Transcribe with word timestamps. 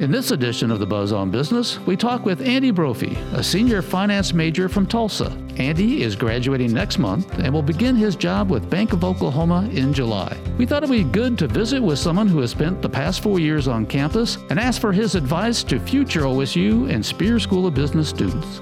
In 0.00 0.10
this 0.10 0.30
edition 0.30 0.70
of 0.70 0.80
the 0.80 0.86
Buzz 0.86 1.12
on 1.12 1.30
Business, 1.30 1.78
we 1.80 1.96
talk 1.96 2.24
with 2.24 2.40
Andy 2.40 2.70
Brophy, 2.70 3.16
a 3.34 3.42
senior 3.42 3.82
finance 3.82 4.32
major 4.32 4.68
from 4.68 4.86
Tulsa. 4.86 5.30
Andy 5.58 6.02
is 6.02 6.16
graduating 6.16 6.72
next 6.72 6.98
month 6.98 7.38
and 7.38 7.52
will 7.52 7.62
begin 7.62 7.94
his 7.94 8.16
job 8.16 8.50
with 8.50 8.68
Bank 8.70 8.94
of 8.94 9.04
Oklahoma 9.04 9.68
in 9.70 9.92
July. 9.92 10.36
We 10.56 10.66
thought 10.66 10.82
it 10.82 10.88
would 10.88 10.96
be 10.96 11.04
good 11.04 11.38
to 11.38 11.46
visit 11.46 11.80
with 11.80 11.98
someone 11.98 12.26
who 12.26 12.40
has 12.40 12.50
spent 12.50 12.80
the 12.80 12.88
past 12.88 13.22
four 13.22 13.38
years 13.38 13.68
on 13.68 13.86
campus 13.86 14.38
and 14.48 14.58
ask 14.58 14.80
for 14.80 14.92
his 14.92 15.14
advice 15.14 15.62
to 15.64 15.78
future 15.78 16.22
OSU 16.22 16.90
and 16.90 17.04
Spears 17.04 17.42
School 17.42 17.66
of 17.66 17.74
Business 17.74 18.08
students. 18.08 18.60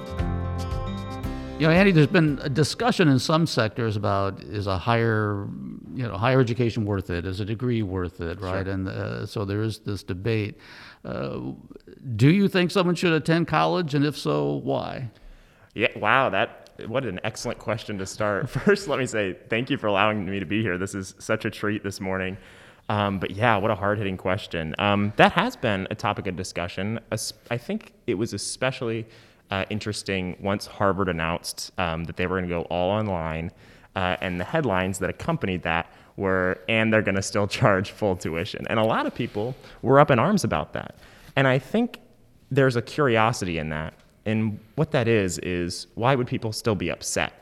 You 1.61 1.67
know, 1.67 1.73
Andy, 1.73 1.91
there's 1.91 2.07
been 2.07 2.39
a 2.41 2.49
discussion 2.49 3.07
in 3.07 3.19
some 3.19 3.45
sectors 3.47 3.95
about 3.95 4.41
is 4.41 4.65
a 4.65 4.79
higher, 4.79 5.47
you 5.93 6.07
know, 6.07 6.17
higher 6.17 6.39
education 6.39 6.85
worth 6.85 7.11
it? 7.11 7.23
Is 7.23 7.39
a 7.39 7.45
degree 7.45 7.83
worth 7.83 8.19
it? 8.19 8.41
Right? 8.41 8.65
Sure. 8.65 8.73
And 8.73 8.87
uh, 8.87 9.25
so 9.27 9.45
there 9.45 9.61
is 9.61 9.77
this 9.77 10.01
debate. 10.01 10.57
Uh, 11.03 11.53
do 12.15 12.29
you 12.29 12.47
think 12.47 12.71
someone 12.71 12.95
should 12.95 13.13
attend 13.13 13.47
college, 13.47 13.95
and 13.95 14.05
if 14.05 14.17
so, 14.17 14.53
why? 14.63 15.09
Yeah, 15.73 15.87
wow, 15.97 16.29
that 16.29 16.69
what 16.87 17.05
an 17.05 17.19
excellent 17.23 17.59
question 17.59 17.97
to 17.99 18.05
start. 18.05 18.49
First, 18.49 18.87
let 18.87 18.99
me 18.99 19.05
say 19.05 19.37
thank 19.49 19.69
you 19.69 19.77
for 19.77 19.87
allowing 19.87 20.25
me 20.25 20.39
to 20.39 20.45
be 20.45 20.61
here. 20.61 20.77
This 20.77 20.95
is 20.95 21.15
such 21.19 21.45
a 21.45 21.49
treat 21.49 21.83
this 21.83 21.99
morning. 21.99 22.37
Um, 22.89 23.19
but 23.19 23.31
yeah, 23.31 23.55
what 23.57 23.71
a 23.71 23.75
hard 23.75 23.99
hitting 23.99 24.17
question. 24.17 24.75
Um, 24.77 25.13
that 25.15 25.31
has 25.33 25.55
been 25.55 25.87
a 25.89 25.95
topic 25.95 26.27
of 26.27 26.35
discussion. 26.35 26.99
I 27.49 27.57
think 27.57 27.93
it 28.07 28.15
was 28.15 28.33
especially 28.33 29.07
uh, 29.49 29.65
interesting 29.69 30.35
once 30.41 30.65
Harvard 30.65 31.07
announced 31.07 31.71
um, 31.77 32.05
that 32.05 32.17
they 32.17 32.27
were 32.27 32.37
going 32.39 32.49
to 32.49 32.55
go 32.55 32.63
all 32.63 32.89
online, 32.89 33.51
uh, 33.95 34.17
and 34.21 34.39
the 34.39 34.43
headlines 34.43 34.99
that 34.99 35.09
accompanied 35.09 35.63
that 35.63 35.91
were, 36.17 36.59
and 36.69 36.91
they're 36.93 37.01
going 37.01 37.15
to 37.15 37.21
still 37.21 37.47
charge 37.59 37.91
full 37.91 38.15
tuition. 38.15 38.65
And 38.69 38.79
a 38.79 38.83
lot 38.83 39.05
of 39.05 39.13
people 39.13 39.55
were 39.81 39.99
up 39.99 40.11
in 40.11 40.19
arms 40.19 40.43
about 40.43 40.73
that. 40.73 40.95
And 41.35 41.47
I 41.47 41.59
think 41.59 41.99
there's 42.49 42.75
a 42.75 42.81
curiosity 42.81 43.57
in 43.57 43.69
that. 43.69 43.93
And 44.25 44.59
what 44.75 44.91
that 44.91 45.07
is, 45.07 45.39
is 45.39 45.87
why 45.95 46.15
would 46.15 46.27
people 46.27 46.51
still 46.51 46.75
be 46.75 46.89
upset 46.89 47.33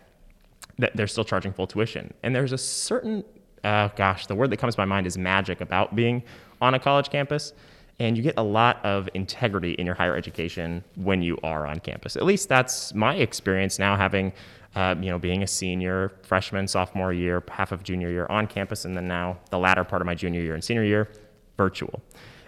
that 0.78 0.96
they're 0.96 1.08
still 1.08 1.26
charging 1.26 1.52
full 1.52 1.68
tuition? 1.68 2.14
And 2.24 2.34
there's 2.34 2.54
a 2.54 2.58
certain, 2.58 3.24
uh, 3.64 3.90
gosh, 3.96 4.28
the 4.28 4.36
word 4.36 4.50
that 4.52 4.58
comes 4.58 4.76
to 4.76 4.82
my 4.82 4.86
mind 4.86 5.08
is 5.08 5.18
magic 5.18 5.62
about 5.62 5.96
being 5.96 6.24
on 6.62 6.74
a 6.76 6.80
college 6.80 7.10
campus. 7.10 7.54
And 8.00 8.16
you 8.16 8.24
get 8.24 8.36
a 8.38 8.44
lot 8.44 8.84
of 8.86 9.10
integrity 9.14 9.74
in 9.74 9.86
your 9.86 9.96
higher 9.96 10.16
education 10.16 10.86
when 10.96 11.22
you 11.22 11.38
are 11.44 11.68
on 11.68 11.80
campus. 11.80 12.16
At 12.16 12.24
least 12.24 12.48
that's 12.48 12.94
my 12.94 13.16
experience 13.16 13.78
now, 13.78 13.98
having 13.98 14.32
uh, 14.76 14.96
you 15.00 15.10
know, 15.10 15.20
being 15.20 15.44
a 15.44 15.48
senior, 15.48 16.12
freshman, 16.22 16.68
sophomore 16.68 17.14
year, 17.14 17.44
half 17.50 17.72
of 17.72 17.84
junior 17.84 18.10
year 18.10 18.28
on 18.30 18.48
campus, 18.48 18.86
and 18.86 18.96
then 18.96 19.08
now 19.08 19.38
the 19.50 19.58
latter 19.58 19.84
part 19.84 20.02
of 20.02 20.06
my 20.06 20.16
junior 20.16 20.42
year 20.42 20.54
and 20.54 20.64
senior 20.64 20.84
year, 20.84 21.10
virtual. 21.58 22.02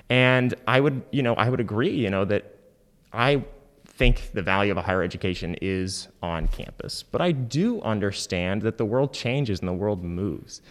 And 0.10 0.54
I 0.68 0.80
would, 0.80 1.02
you 1.12 1.24
know, 1.24 1.34
I 1.36 1.50
would 1.50 1.60
agree, 1.60 1.92
you 1.96 2.10
know, 2.10 2.26
that 2.26 2.58
I 3.14 3.44
think 3.86 4.32
the 4.34 4.42
value 4.42 4.72
of 4.72 4.78
a 4.78 4.82
higher 4.82 5.04
education 5.04 5.56
is 5.62 6.08
on 6.22 6.48
campus. 6.48 7.04
But 7.04 7.22
I 7.22 7.32
do 7.32 7.82
understand 7.82 8.62
that 8.64 8.78
the 8.78 8.86
world 8.86 9.14
changes 9.14 9.60
and 9.60 9.68
the 9.68 9.74
world 9.74 10.04
moves. 10.04 10.62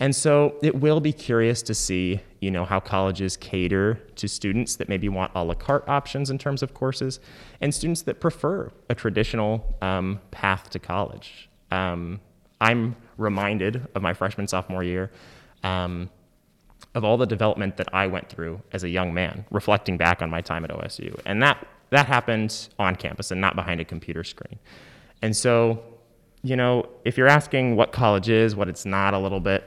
And 0.00 0.14
so 0.14 0.56
it 0.62 0.76
will 0.76 1.00
be 1.00 1.12
curious 1.12 1.60
to 1.62 1.74
see, 1.74 2.20
you 2.40 2.50
know, 2.50 2.64
how 2.64 2.78
colleges 2.78 3.36
cater 3.36 3.94
to 4.16 4.28
students 4.28 4.76
that 4.76 4.88
maybe 4.88 5.08
want 5.08 5.32
a 5.34 5.42
la 5.42 5.54
carte 5.54 5.88
options 5.88 6.30
in 6.30 6.38
terms 6.38 6.62
of 6.62 6.72
courses, 6.72 7.18
and 7.60 7.74
students 7.74 8.02
that 8.02 8.20
prefer 8.20 8.70
a 8.88 8.94
traditional 8.94 9.76
um, 9.82 10.20
path 10.30 10.70
to 10.70 10.78
college. 10.78 11.48
Um, 11.70 12.20
I'm 12.60 12.96
reminded 13.16 13.88
of 13.94 14.02
my 14.02 14.14
freshman 14.14 14.46
sophomore 14.46 14.84
year 14.84 15.10
um, 15.64 16.10
of 16.94 17.04
all 17.04 17.16
the 17.16 17.26
development 17.26 17.76
that 17.76 17.92
I 17.92 18.06
went 18.06 18.28
through 18.28 18.62
as 18.72 18.84
a 18.84 18.88
young 18.88 19.12
man, 19.12 19.44
reflecting 19.50 19.96
back 19.96 20.22
on 20.22 20.30
my 20.30 20.40
time 20.40 20.64
at 20.64 20.70
OSU, 20.70 21.18
and 21.26 21.42
that 21.42 21.66
that 21.90 22.06
happened 22.06 22.68
on 22.78 22.94
campus 22.94 23.30
and 23.30 23.40
not 23.40 23.56
behind 23.56 23.80
a 23.80 23.84
computer 23.84 24.22
screen. 24.22 24.58
And 25.22 25.34
so, 25.34 25.82
you 26.42 26.54
know, 26.54 26.86
if 27.04 27.16
you're 27.16 27.28
asking 27.28 27.76
what 27.76 27.92
college 27.92 28.28
is, 28.28 28.54
what 28.54 28.68
it's 28.68 28.84
not, 28.84 29.14
a 29.14 29.18
little 29.18 29.40
bit 29.40 29.64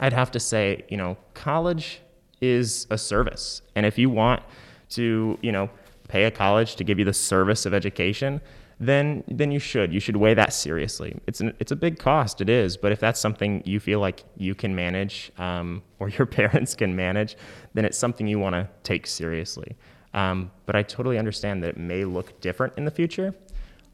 I'd 0.00 0.12
have 0.12 0.30
to 0.32 0.40
say, 0.40 0.84
you 0.88 0.96
know, 0.96 1.16
college 1.34 2.00
is 2.40 2.86
a 2.90 2.98
service. 2.98 3.62
And 3.74 3.86
if 3.86 3.98
you 3.98 4.10
want 4.10 4.42
to, 4.90 5.38
you 5.42 5.52
know, 5.52 5.70
pay 6.08 6.24
a 6.24 6.30
college 6.30 6.76
to 6.76 6.84
give 6.84 6.98
you 6.98 7.04
the 7.04 7.12
service 7.12 7.66
of 7.66 7.74
education, 7.74 8.40
then 8.80 9.22
then 9.28 9.50
you 9.52 9.58
should. 9.58 9.92
You 9.92 10.00
should 10.00 10.16
weigh 10.16 10.34
that 10.34 10.52
seriously. 10.52 11.20
It's 11.26 11.40
an, 11.40 11.54
it's 11.60 11.72
a 11.72 11.76
big 11.76 11.98
cost. 11.98 12.40
It 12.40 12.48
is. 12.48 12.76
But 12.76 12.92
if 12.92 13.00
that's 13.00 13.20
something 13.20 13.62
you 13.64 13.78
feel 13.78 14.00
like 14.00 14.24
you 14.36 14.54
can 14.54 14.74
manage 14.74 15.32
um, 15.38 15.82
or 15.98 16.08
your 16.08 16.26
parents 16.26 16.74
can 16.74 16.94
manage, 16.94 17.36
then 17.74 17.84
it's 17.84 17.98
something 17.98 18.26
you 18.26 18.38
want 18.38 18.54
to 18.54 18.68
take 18.82 19.06
seriously. 19.06 19.76
Um, 20.12 20.50
but 20.66 20.76
I 20.76 20.82
totally 20.82 21.18
understand 21.18 21.62
that 21.62 21.70
it 21.70 21.76
may 21.76 22.04
look 22.04 22.40
different 22.40 22.74
in 22.76 22.84
the 22.84 22.90
future 22.90 23.34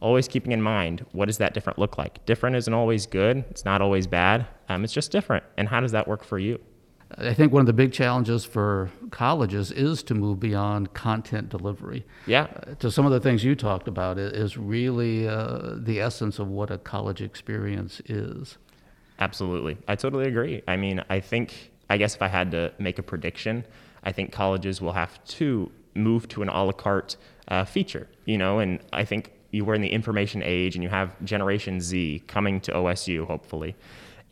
always 0.01 0.29
keeping 0.29 0.53
in 0.53 0.63
mind 0.63 1.05
what 1.13 1.27
does 1.27 1.39
that 1.39 1.55
different 1.55 1.79
look 1.79 1.99
like 1.99 2.25
different 2.27 2.57
isn't 2.57 2.75
always 2.75 3.07
good 3.07 3.45
it's 3.51 3.65
not 3.65 3.81
always 3.83 4.07
bad 4.07 4.47
um, 4.69 4.85
it's 4.85 4.93
just 4.93 5.11
different 5.13 5.45
and 5.57 5.69
how 5.69 5.81
does 5.81 5.93
that 5.93 6.09
work 6.09 6.25
for 6.25 6.39
you 6.39 6.59
I 7.19 7.35
think 7.35 7.53
one 7.53 7.61
of 7.61 7.67
the 7.67 7.73
big 7.73 7.93
challenges 7.93 8.45
for 8.45 8.91
colleges 9.11 9.73
is 9.73 10.03
to 10.05 10.15
move 10.15 10.39
beyond 10.39 10.95
content 10.95 11.49
delivery. 11.49 12.07
Yeah. 12.27 12.47
Uh, 12.55 12.75
to 12.77 12.91
some 12.91 13.05
of 13.05 13.13
the 13.13 13.21
things 13.21 13.43
you 13.43 13.57
talked 13.57 13.89
about 13.89 14.19
is 14.19 14.57
really 14.57 15.27
uh, 15.27 15.75
the 15.77 16.01
essence 16.01 16.39
of 16.39 16.49
what 16.49 16.71
a 16.71 16.79
college 16.79 17.21
experience 17.21 18.01
is. 18.07 18.59
Absolutely. 19.19 19.77
I 19.89 19.97
totally 19.97 20.29
agree. 20.29 20.63
I 20.69 20.77
mean, 20.77 21.03
I 21.11 21.21
think, 21.21 21.73
I 21.91 21.97
guess 21.97 22.15
if 22.15 22.23
I 22.23 22.29
had 22.29 22.53
to 22.53 22.73
make 22.79 22.99
a 22.99 23.03
prediction, 23.03 23.65
I 24.05 24.13
think 24.13 24.33
colleges 24.33 24.81
will 24.81 24.93
have 24.93 25.23
to 25.25 25.71
move 25.95 26.29
to 26.29 26.43
an 26.43 26.49
a 26.49 26.65
la 26.65 26.73
carte 26.73 27.17
uh, 27.49 27.65
feature, 27.65 28.09
you 28.25 28.39
know, 28.39 28.61
and 28.61 28.79
I 28.93 29.05
think 29.05 29.33
you 29.51 29.65
were 29.65 29.75
in 29.75 29.81
the 29.81 29.89
information 29.89 30.43
age 30.45 30.75
and 30.77 30.83
you 30.83 30.89
have 30.89 31.23
Generation 31.25 31.81
Z 31.81 32.23
coming 32.27 32.61
to 32.63 32.73
OSU, 32.73 33.27
hopefully. 33.27 33.75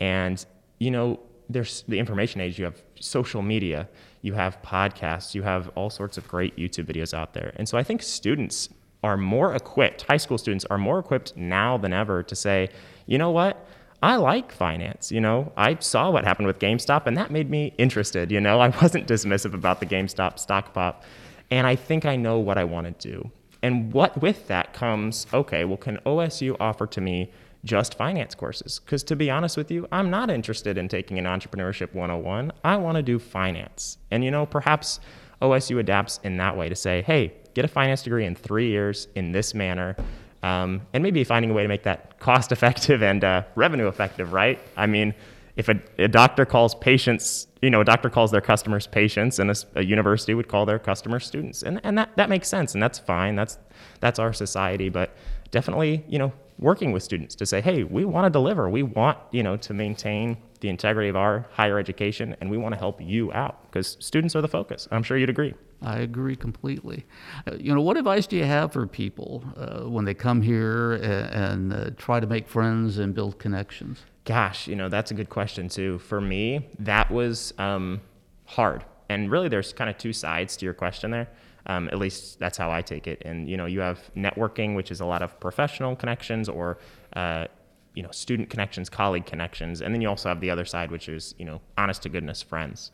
And, 0.00 0.44
you 0.78 0.90
know, 0.90 1.20
there's 1.48 1.82
the 1.88 1.98
information 1.98 2.40
age, 2.40 2.58
you 2.58 2.64
have 2.64 2.82
social 3.00 3.42
media, 3.42 3.88
you 4.22 4.34
have 4.34 4.60
podcasts, 4.62 5.34
you 5.34 5.42
have 5.42 5.68
all 5.74 5.90
sorts 5.90 6.18
of 6.18 6.28
great 6.28 6.56
YouTube 6.56 6.84
videos 6.84 7.14
out 7.14 7.34
there. 7.34 7.52
And 7.56 7.68
so 7.68 7.78
I 7.78 7.82
think 7.82 8.02
students 8.02 8.68
are 9.02 9.16
more 9.16 9.54
equipped, 9.54 10.02
high 10.02 10.16
school 10.16 10.38
students 10.38 10.64
are 10.66 10.78
more 10.78 10.98
equipped 10.98 11.36
now 11.36 11.78
than 11.78 11.92
ever 11.92 12.22
to 12.22 12.36
say, 12.36 12.68
you 13.06 13.16
know 13.16 13.30
what? 13.30 13.66
I 14.02 14.16
like 14.16 14.52
finance. 14.52 15.10
You 15.10 15.20
know, 15.20 15.52
I 15.56 15.76
saw 15.80 16.10
what 16.10 16.24
happened 16.24 16.46
with 16.46 16.58
GameStop 16.58 17.06
and 17.06 17.16
that 17.16 17.30
made 17.30 17.50
me 17.50 17.74
interested. 17.78 18.30
You 18.30 18.40
know, 18.40 18.60
I 18.60 18.68
wasn't 18.82 19.08
dismissive 19.08 19.54
about 19.54 19.80
the 19.80 19.86
GameStop 19.86 20.38
stock 20.38 20.72
pop. 20.72 21.04
And 21.50 21.66
I 21.66 21.76
think 21.76 22.04
I 22.04 22.16
know 22.16 22.38
what 22.38 22.58
I 22.58 22.64
want 22.64 23.00
to 23.00 23.08
do. 23.10 23.30
And 23.62 23.92
what 23.92 24.20
with 24.20 24.46
that 24.48 24.72
comes, 24.72 25.26
okay, 25.32 25.64
well, 25.64 25.76
can 25.76 25.98
OSU 26.06 26.56
offer 26.60 26.86
to 26.86 27.00
me 27.00 27.32
just 27.64 27.94
finance 27.94 28.34
courses? 28.34 28.78
Because 28.78 29.02
to 29.04 29.16
be 29.16 29.30
honest 29.30 29.56
with 29.56 29.70
you, 29.70 29.86
I'm 29.90 30.10
not 30.10 30.30
interested 30.30 30.78
in 30.78 30.88
taking 30.88 31.18
an 31.18 31.24
entrepreneurship 31.24 31.92
101. 31.94 32.52
I 32.64 32.76
want 32.76 32.96
to 32.96 33.02
do 33.02 33.18
finance. 33.18 33.98
And 34.10 34.24
you 34.24 34.30
know, 34.30 34.46
perhaps 34.46 35.00
OSU 35.42 35.78
adapts 35.78 36.20
in 36.22 36.36
that 36.36 36.56
way 36.56 36.68
to 36.68 36.76
say, 36.76 37.02
hey, 37.02 37.32
get 37.54 37.64
a 37.64 37.68
finance 37.68 38.02
degree 38.02 38.24
in 38.24 38.34
three 38.34 38.68
years 38.68 39.08
in 39.14 39.32
this 39.32 39.54
manner. 39.54 39.96
Um, 40.42 40.82
and 40.92 41.02
maybe 41.02 41.24
finding 41.24 41.50
a 41.50 41.54
way 41.54 41.62
to 41.62 41.68
make 41.68 41.82
that 41.82 42.20
cost 42.20 42.52
effective 42.52 43.02
and 43.02 43.24
uh, 43.24 43.42
revenue 43.56 43.88
effective, 43.88 44.32
right? 44.32 44.60
I 44.76 44.86
mean, 44.86 45.14
if 45.58 45.68
a, 45.68 45.74
a, 45.98 46.06
doctor 46.06 46.46
calls 46.46 46.76
patients, 46.76 47.48
you 47.60 47.68
know, 47.68 47.80
a 47.80 47.84
doctor 47.84 48.08
calls 48.08 48.30
their 48.30 48.40
customers 48.40 48.86
patients, 48.86 49.40
and 49.40 49.50
a, 49.50 49.56
a, 49.74 49.84
university 49.84 50.32
would 50.32 50.46
call 50.46 50.64
their 50.64 50.78
customers 50.78 51.26
students, 51.26 51.64
and 51.64 51.80
and 51.82 51.98
that 51.98 52.16
that 52.16 52.30
makes 52.30 52.48
sense, 52.48 52.74
and 52.74 52.82
that's 52.82 53.00
fine. 53.00 53.34
That's 53.34 53.58
that's 53.98 54.20
our 54.20 54.32
society, 54.32 54.88
but 54.88 55.16
definitely, 55.50 56.04
you 56.08 56.18
know, 56.18 56.32
working 56.60 56.92
with 56.92 57.02
students 57.02 57.34
to 57.34 57.44
say, 57.44 57.60
hey, 57.60 57.82
we 57.82 58.04
want 58.04 58.24
to 58.24 58.30
deliver, 58.30 58.70
we 58.70 58.84
want 58.84 59.18
you 59.32 59.42
know 59.42 59.56
to 59.56 59.74
maintain 59.74 60.36
the 60.60 60.68
integrity 60.68 61.08
of 61.08 61.16
our 61.16 61.46
higher 61.50 61.76
education, 61.76 62.36
and 62.40 62.48
we 62.48 62.56
want 62.56 62.72
to 62.72 62.78
help 62.78 63.00
you 63.00 63.32
out 63.32 63.60
because 63.64 63.96
students 63.98 64.36
are 64.36 64.40
the 64.40 64.48
focus. 64.48 64.86
I'm 64.92 65.02
sure 65.02 65.18
you'd 65.18 65.28
agree. 65.28 65.54
I 65.82 65.98
agree 65.98 66.36
completely. 66.36 67.04
Uh, 67.48 67.56
you 67.56 67.74
know, 67.74 67.80
what 67.80 67.96
advice 67.96 68.28
do 68.28 68.36
you 68.36 68.44
have 68.44 68.72
for 68.72 68.86
people 68.86 69.44
uh, 69.56 69.88
when 69.88 70.04
they 70.04 70.14
come 70.14 70.40
here 70.40 70.94
and, 70.94 71.72
and 71.72 71.72
uh, 71.72 71.90
try 71.96 72.20
to 72.20 72.26
make 72.28 72.48
friends 72.48 72.98
and 72.98 73.12
build 73.12 73.40
connections? 73.40 74.04
Gosh, 74.28 74.68
you 74.68 74.76
know, 74.76 74.90
that's 74.90 75.10
a 75.10 75.14
good 75.14 75.30
question 75.30 75.70
too. 75.70 75.98
For 76.00 76.20
me, 76.20 76.68
that 76.80 77.10
was 77.10 77.54
um, 77.56 78.02
hard. 78.44 78.84
And 79.08 79.30
really, 79.30 79.48
there's 79.48 79.72
kind 79.72 79.88
of 79.88 79.96
two 79.96 80.12
sides 80.12 80.54
to 80.58 80.66
your 80.66 80.74
question 80.74 81.10
there. 81.10 81.30
Um, 81.64 81.88
at 81.88 81.98
least 81.98 82.38
that's 82.38 82.58
how 82.58 82.70
I 82.70 82.82
take 82.82 83.06
it. 83.06 83.22
And 83.24 83.48
you 83.48 83.56
know, 83.56 83.64
you 83.64 83.80
have 83.80 83.98
networking, 84.14 84.76
which 84.76 84.90
is 84.90 85.00
a 85.00 85.06
lot 85.06 85.22
of 85.22 85.40
professional 85.40 85.96
connections 85.96 86.46
or 86.46 86.76
uh, 87.16 87.46
you 87.94 88.02
know 88.02 88.10
student 88.10 88.50
connections, 88.50 88.90
colleague 88.90 89.24
connections, 89.24 89.80
and 89.80 89.94
then 89.94 90.02
you 90.02 90.10
also 90.10 90.28
have 90.28 90.42
the 90.42 90.50
other 90.50 90.66
side, 90.66 90.90
which 90.90 91.08
is 91.08 91.34
you 91.38 91.46
know 91.46 91.62
honest 91.78 92.02
to 92.02 92.10
goodness 92.10 92.42
friends. 92.42 92.92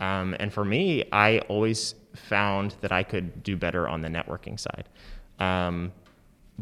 Um, 0.00 0.36
and 0.38 0.52
for 0.52 0.66
me, 0.66 1.08
I 1.12 1.38
always 1.48 1.94
found 2.14 2.74
that 2.82 2.92
I 2.92 3.04
could 3.04 3.42
do 3.42 3.56
better 3.56 3.88
on 3.88 4.02
the 4.02 4.08
networking 4.08 4.60
side. 4.60 4.90
Um, 5.38 5.92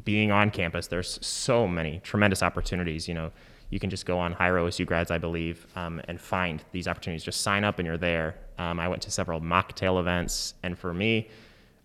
being 0.04 0.30
on 0.30 0.52
campus, 0.52 0.86
there's 0.86 1.18
so 1.26 1.66
many 1.66 2.00
tremendous 2.04 2.40
opportunities. 2.40 3.08
You 3.08 3.14
know, 3.14 3.32
you 3.72 3.80
can 3.80 3.88
just 3.88 4.04
go 4.04 4.18
on 4.18 4.32
Hire 4.32 4.56
OSU 4.56 4.84
Grads, 4.84 5.10
I 5.10 5.16
believe, 5.16 5.66
um, 5.76 5.98
and 6.06 6.20
find 6.20 6.62
these 6.72 6.86
opportunities. 6.86 7.24
Just 7.24 7.40
sign 7.40 7.64
up 7.64 7.78
and 7.78 7.86
you're 7.86 7.96
there. 7.96 8.36
Um, 8.58 8.78
I 8.78 8.86
went 8.86 9.00
to 9.02 9.10
several 9.10 9.40
mocktail 9.40 9.98
events, 9.98 10.52
and 10.62 10.78
for 10.78 10.92
me, 10.92 11.30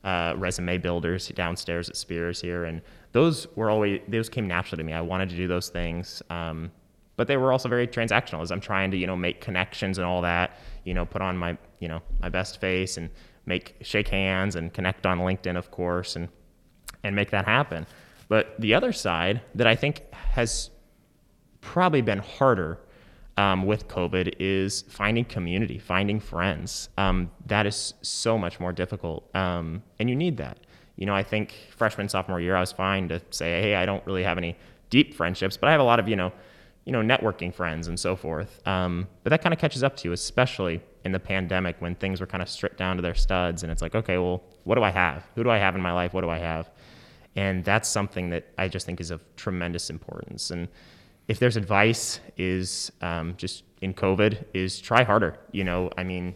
uh, 0.04 0.34
resume 0.36 0.80
builders 0.80 1.30
downstairs 1.30 1.90
at 1.90 1.96
Spears 1.96 2.42
here, 2.42 2.66
and 2.66 2.82
those 3.14 3.48
were 3.56 3.70
always 3.70 4.02
those 4.10 4.28
came 4.28 4.50
naturally 4.50 4.84
to 4.84 4.86
me. 4.86 4.92
I 4.92 5.00
wanted 5.00 5.30
to 5.30 5.38
do 5.38 5.48
those 5.48 5.70
things, 5.70 6.22
um, 6.30 6.72
but 7.16 7.28
they 7.28 7.38
were 7.38 7.54
also 7.54 7.70
very 7.70 7.88
transactional. 7.88 8.42
As 8.42 8.52
I'm 8.52 8.60
trying 8.60 8.92
to 8.92 8.98
you 8.98 9.08
know 9.08 9.16
make 9.16 9.40
connections 9.40 9.98
and 9.98 10.06
all 10.06 10.22
that, 10.24 10.60
you 10.84 10.94
know, 10.94 11.06
put 11.06 11.22
on 11.22 11.38
my 11.38 11.58
you 11.80 11.88
know 11.88 12.02
my 12.20 12.28
best 12.28 12.60
face 12.60 12.98
and 12.98 13.10
make 13.46 13.78
shake 13.80 14.10
hands 14.10 14.58
and 14.58 14.74
connect 14.74 15.06
on 15.06 15.20
LinkedIn, 15.20 15.56
of 15.56 15.72
course, 15.72 16.18
and 16.18 16.28
and 17.06 17.16
make 17.16 17.32
that 17.32 17.46
happen. 17.46 17.88
But 18.28 18.60
the 18.60 18.74
other 18.74 18.92
side 18.92 19.40
that 19.56 19.68
I 19.68 19.76
think 19.78 20.14
has 20.14 20.70
probably 21.68 22.02
been 22.02 22.20
harder 22.20 22.80
um, 23.36 23.66
with 23.66 23.90
COVID 23.90 24.36
is 24.40 24.84
finding 24.84 25.26
community, 25.26 25.78
finding 25.78 26.20
friends. 26.20 26.88
Um, 26.98 27.30
that 27.46 27.66
is 27.66 27.94
so 28.02 28.38
much 28.38 28.60
more 28.60 28.72
difficult, 28.72 29.30
um, 29.36 29.84
and 30.00 30.10
you 30.10 30.16
need 30.16 30.38
that. 30.38 30.60
You 30.96 31.06
know, 31.06 31.14
I 31.14 31.24
think 31.24 31.54
freshman 31.76 32.08
sophomore 32.08 32.40
year, 32.40 32.56
I 32.56 32.62
was 32.62 32.72
fine 32.72 33.10
to 33.10 33.22
say, 33.30 33.62
hey, 33.62 33.76
I 33.76 33.86
don't 33.86 34.04
really 34.08 34.24
have 34.24 34.38
any 34.38 34.56
deep 34.90 35.14
friendships, 35.14 35.58
but 35.58 35.68
I 35.68 35.72
have 35.72 35.82
a 35.82 35.84
lot 35.84 36.00
of 36.00 36.08
you 36.08 36.16
know, 36.16 36.32
you 36.86 36.94
know, 36.94 37.02
networking 37.02 37.54
friends 37.54 37.90
and 37.90 38.00
so 38.00 38.16
forth. 38.16 38.66
Um, 38.66 39.08
but 39.24 39.32
that 39.32 39.42
kind 39.42 39.54
of 39.54 39.60
catches 39.60 39.84
up 39.84 39.98
to 39.98 40.08
you, 40.08 40.14
especially 40.14 40.82
in 41.04 41.12
the 41.12 41.20
pandemic 41.20 41.76
when 41.80 41.96
things 41.96 42.22
were 42.22 42.28
kind 42.28 42.42
of 42.42 42.48
stripped 42.48 42.78
down 42.78 42.96
to 42.96 43.02
their 43.02 43.14
studs, 43.14 43.62
and 43.62 43.72
it's 43.72 43.82
like, 43.82 43.94
okay, 43.94 44.18
well, 44.18 44.42
what 44.64 44.76
do 44.76 44.84
I 44.84 44.90
have? 44.92 45.28
Who 45.36 45.44
do 45.44 45.50
I 45.50 45.58
have 45.58 45.76
in 45.76 45.82
my 45.82 45.92
life? 45.92 46.14
What 46.14 46.22
do 46.22 46.30
I 46.30 46.40
have? 46.40 46.72
And 47.36 47.64
that's 47.64 47.90
something 47.90 48.32
that 48.32 48.46
I 48.58 48.70
just 48.70 48.86
think 48.86 49.00
is 49.02 49.12
of 49.12 49.22
tremendous 49.36 49.92
importance. 49.92 50.50
And 50.50 50.70
if 51.28 51.40
there's 51.40 51.58
advice 51.58 52.20
is 52.38 52.92
um, 53.02 53.36
just 53.38 53.64
in 53.82 53.94
COVID 53.94 54.46
is 54.54 54.80
try 54.80 55.04
harder. 55.04 55.38
You 55.52 55.64
know, 55.64 55.92
I 55.98 56.04
mean, 56.04 56.36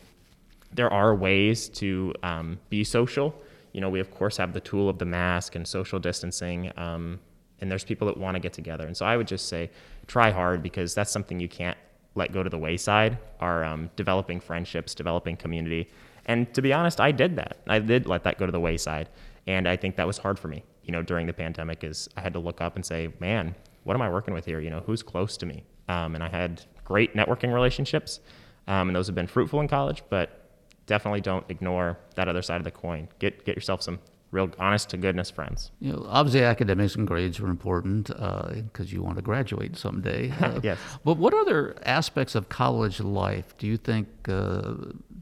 there 0.73 0.91
are 0.91 1.15
ways 1.15 1.69
to 1.69 2.13
um, 2.23 2.59
be 2.69 2.83
social. 2.83 3.33
You 3.73 3.81
know, 3.81 3.89
we 3.89 3.99
of 3.99 4.11
course 4.11 4.37
have 4.37 4.53
the 4.53 4.59
tool 4.59 4.89
of 4.89 4.97
the 4.97 5.05
mask 5.05 5.55
and 5.55 5.67
social 5.67 5.99
distancing, 5.99 6.71
um, 6.77 7.19
and 7.59 7.71
there's 7.71 7.83
people 7.83 8.07
that 8.07 8.17
want 8.17 8.35
to 8.35 8.39
get 8.39 8.53
together. 8.53 8.85
And 8.85 8.95
so 8.95 9.05
I 9.05 9.15
would 9.15 9.27
just 9.27 9.47
say, 9.47 9.69
try 10.07 10.31
hard 10.31 10.61
because 10.61 10.93
that's 10.93 11.11
something 11.11 11.39
you 11.39 11.47
can't 11.47 11.77
let 12.15 12.33
go 12.33 12.43
to 12.43 12.49
the 12.49 12.57
wayside. 12.57 13.17
Are 13.39 13.63
um, 13.63 13.89
developing 13.95 14.39
friendships, 14.39 14.93
developing 14.93 15.37
community, 15.37 15.89
and 16.25 16.53
to 16.53 16.61
be 16.61 16.73
honest, 16.73 16.99
I 16.99 17.11
did 17.11 17.37
that. 17.37 17.57
I 17.67 17.79
did 17.79 18.07
let 18.07 18.23
that 18.23 18.37
go 18.37 18.45
to 18.45 18.51
the 18.51 18.59
wayside, 18.59 19.07
and 19.47 19.67
I 19.69 19.77
think 19.77 19.95
that 19.95 20.07
was 20.07 20.17
hard 20.17 20.37
for 20.37 20.49
me. 20.49 20.63
You 20.83 20.91
know, 20.91 21.01
during 21.01 21.27
the 21.27 21.33
pandemic, 21.33 21.83
is 21.85 22.09
I 22.17 22.21
had 22.21 22.33
to 22.33 22.39
look 22.39 22.59
up 22.59 22.75
and 22.75 22.85
say, 22.85 23.13
man, 23.19 23.55
what 23.83 23.95
am 23.95 24.01
I 24.01 24.09
working 24.09 24.33
with 24.33 24.45
here? 24.45 24.59
You 24.59 24.69
know, 24.69 24.81
who's 24.85 25.03
close 25.03 25.37
to 25.37 25.45
me? 25.45 25.63
Um, 25.87 26.15
and 26.15 26.23
I 26.23 26.29
had 26.29 26.63
great 26.83 27.15
networking 27.15 27.53
relationships, 27.53 28.19
um, 28.67 28.89
and 28.89 28.95
those 28.95 29.07
have 29.07 29.15
been 29.15 29.27
fruitful 29.27 29.59
in 29.61 29.67
college. 29.67 30.03
But 30.09 30.49
definitely 30.85 31.21
don't 31.21 31.45
ignore 31.49 31.97
that 32.15 32.27
other 32.27 32.41
side 32.41 32.57
of 32.57 32.63
the 32.63 32.71
coin. 32.71 33.07
Get 33.19 33.45
get 33.45 33.55
yourself 33.55 33.81
some 33.81 33.99
real 34.31 34.49
honest 34.59 34.89
to 34.89 34.97
goodness 34.97 35.29
friends. 35.29 35.71
You 35.79 35.93
know, 35.93 36.05
obviously 36.07 36.43
academics 36.43 36.95
and 36.95 37.05
grades 37.05 37.39
are 37.39 37.47
important 37.47 38.07
because 38.07 38.87
uh, 38.87 38.95
you 38.95 39.03
want 39.03 39.17
to 39.17 39.21
graduate 39.21 39.77
someday. 39.77 40.33
Uh, 40.41 40.59
yes. 40.63 40.79
But 41.05 41.17
what 41.17 41.33
other 41.35 41.75
aspects 41.85 42.33
of 42.33 42.49
college 42.49 42.99
life 42.99 43.55
do 43.57 43.67
you 43.67 43.77
think 43.77 44.07
uh, 44.27 44.73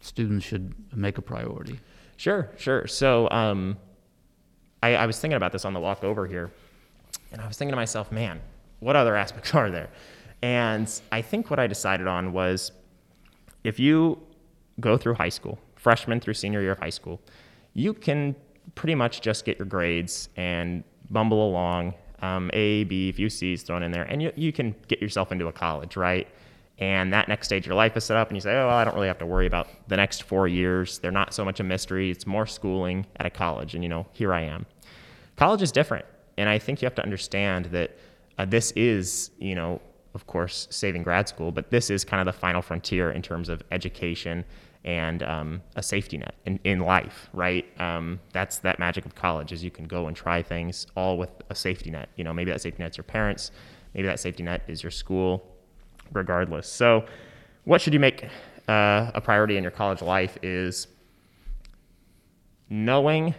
students 0.01 0.45
should 0.45 0.73
make 0.95 1.17
a 1.17 1.21
priority? 1.21 1.79
Sure, 2.15 2.50
sure. 2.57 2.88
So 2.88 3.29
um, 3.31 3.77
I, 4.81 4.95
I 4.95 5.05
was 5.05 5.19
thinking 5.19 5.35
about 5.35 5.51
this 5.51 5.65
on 5.65 5.73
the 5.73 5.79
walk 5.79 6.03
over 6.05 6.25
here. 6.25 6.51
And 7.31 7.41
I 7.41 7.47
was 7.47 7.57
thinking 7.57 7.71
to 7.71 7.77
myself, 7.77 8.11
man, 8.11 8.41
what 8.79 8.95
other 8.95 9.15
aspects 9.15 9.53
are 9.55 9.69
there? 9.69 9.89
And 10.41 10.89
I 11.11 11.21
think 11.21 11.49
what 11.49 11.59
I 11.59 11.67
decided 11.67 12.07
on 12.07 12.31
was 12.31 12.71
if 13.63 13.79
you 13.79 14.21
go 14.79 14.97
through 14.97 15.15
high 15.15 15.29
school, 15.29 15.59
freshman 15.75 16.19
through 16.19 16.33
senior 16.33 16.61
year 16.61 16.71
of 16.71 16.79
high 16.79 16.89
school, 16.89 17.19
you 17.73 17.93
can 17.93 18.35
pretty 18.75 18.95
much 18.95 19.21
just 19.21 19.45
get 19.45 19.57
your 19.57 19.65
grades 19.65 20.29
and 20.37 20.83
bumble 21.09 21.47
along. 21.47 21.93
Um, 22.21 22.49
a, 22.53 22.83
B, 22.83 23.09
a 23.09 23.13
few 23.13 23.29
C's 23.29 23.63
thrown 23.63 23.81
in 23.81 23.91
there, 23.91 24.03
and 24.03 24.21
you, 24.21 24.33
you 24.35 24.51
can 24.51 24.75
get 24.89 25.01
yourself 25.01 25.31
into 25.31 25.47
a 25.47 25.53
college, 25.53 25.95
right? 25.95 26.27
And 26.77 27.13
that 27.13 27.29
next 27.29 27.47
stage 27.47 27.63
of 27.63 27.67
your 27.67 27.75
life 27.75 27.95
is 27.95 28.03
set 28.03 28.17
up, 28.17 28.27
and 28.27 28.35
you 28.35 28.41
say, 28.41 28.51
oh, 28.51 28.67
well, 28.67 28.75
I 28.75 28.83
don't 28.83 28.93
really 28.93 29.07
have 29.07 29.19
to 29.19 29.25
worry 29.25 29.47
about 29.47 29.69
the 29.87 29.95
next 29.95 30.23
four 30.23 30.45
years. 30.45 30.99
They're 30.99 31.11
not 31.11 31.33
so 31.33 31.45
much 31.45 31.61
a 31.61 31.63
mystery. 31.63 32.11
It's 32.11 32.27
more 32.27 32.45
schooling 32.45 33.05
at 33.17 33.25
a 33.25 33.29
college, 33.29 33.73
and 33.73 33.83
you 33.83 33.89
know, 33.89 34.05
here 34.11 34.33
I 34.33 34.41
am. 34.41 34.65
College 35.37 35.61
is 35.61 35.71
different. 35.71 36.05
And 36.39 36.47
I 36.47 36.57
think 36.57 36.81
you 36.81 36.86
have 36.86 36.95
to 36.95 37.03
understand 37.03 37.65
that 37.65 37.97
uh, 38.38 38.45
this 38.45 38.71
is, 38.71 39.31
you 39.39 39.56
know, 39.56 39.81
of 40.15 40.25
course, 40.25 40.68
saving 40.71 41.03
grad 41.03 41.27
school, 41.27 41.51
but 41.51 41.69
this 41.69 41.89
is 41.89 42.06
kind 42.06 42.25
of 42.25 42.33
the 42.33 42.39
final 42.39 42.62
frontier 42.62 43.12
in 43.12 43.21
terms 43.21 43.50
of 43.50 43.62
education 43.71 44.45
and 44.86 45.21
um, 45.24 45.62
a 45.75 45.83
safety 45.83 46.18
net 46.18 46.36
in, 46.45 46.57
in 46.63 46.80
life, 46.80 47.30
right? 47.33 47.65
Um, 47.81 48.21
that's 48.31 48.59
that 48.59 48.80
magic 48.80 49.06
of 49.06 49.15
college 49.15 49.51
is 49.51 49.65
you 49.65 49.69
can 49.69 49.86
go 49.86 50.07
and 50.07 50.15
try 50.15 50.41
things 50.41 50.88
all 50.95 51.18
with 51.18 51.30
a 51.50 51.56
safety 51.56 51.91
net. 51.91 52.07
You 52.15 52.24
know, 52.24 52.33
maybe 52.33 52.51
that 52.51 52.62
safety 52.62 52.81
net's 52.81 52.95
your 52.95 53.03
parents, 53.03 53.51
maybe 53.94 54.07
that 54.07 54.21
safety 54.21 54.41
net 54.41 54.63
is 54.69 54.81
your 54.81 54.91
school, 54.91 55.45
regardless. 56.13 56.68
So, 56.68 57.03
what 57.65 57.81
should 57.81 57.94
you 57.94 58.00
make 58.00 58.24
uh, 58.69 59.12
a 59.13 59.19
priority 59.19 59.57
in 59.57 59.63
your 59.63 59.71
college 59.71 60.01
life 60.01 60.38
is 60.41 60.88
knowing 62.69 63.36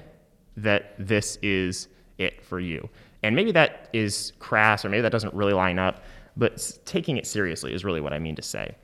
that 0.58 0.94
this 0.98 1.38
is 1.40 1.88
it 2.20 2.44
for 2.44 2.60
you. 2.60 2.88
And 3.22 3.34
maybe 3.34 3.52
that 3.52 3.88
is 3.92 4.32
crass 4.38 4.84
or 4.84 4.88
maybe 4.88 5.02
that 5.02 5.12
doesn't 5.12 5.34
really 5.34 5.52
line 5.52 5.78
up, 5.78 6.02
but 6.36 6.78
taking 6.84 7.16
it 7.16 7.26
seriously 7.26 7.74
is 7.74 7.84
really 7.84 8.00
what 8.00 8.12
I 8.12 8.18
mean 8.18 8.36
to 8.36 8.42
say. 8.42 8.74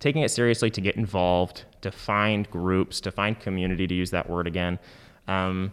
Taking 0.00 0.22
it 0.22 0.30
seriously 0.30 0.70
to 0.70 0.80
get 0.80 0.96
involved, 0.96 1.64
to 1.82 1.90
find 1.90 2.50
groups, 2.50 3.00
to 3.02 3.10
find 3.10 3.38
community, 3.38 3.86
to 3.86 3.94
use 3.94 4.10
that 4.10 4.28
word 4.28 4.46
again. 4.46 4.78
Um, 5.28 5.72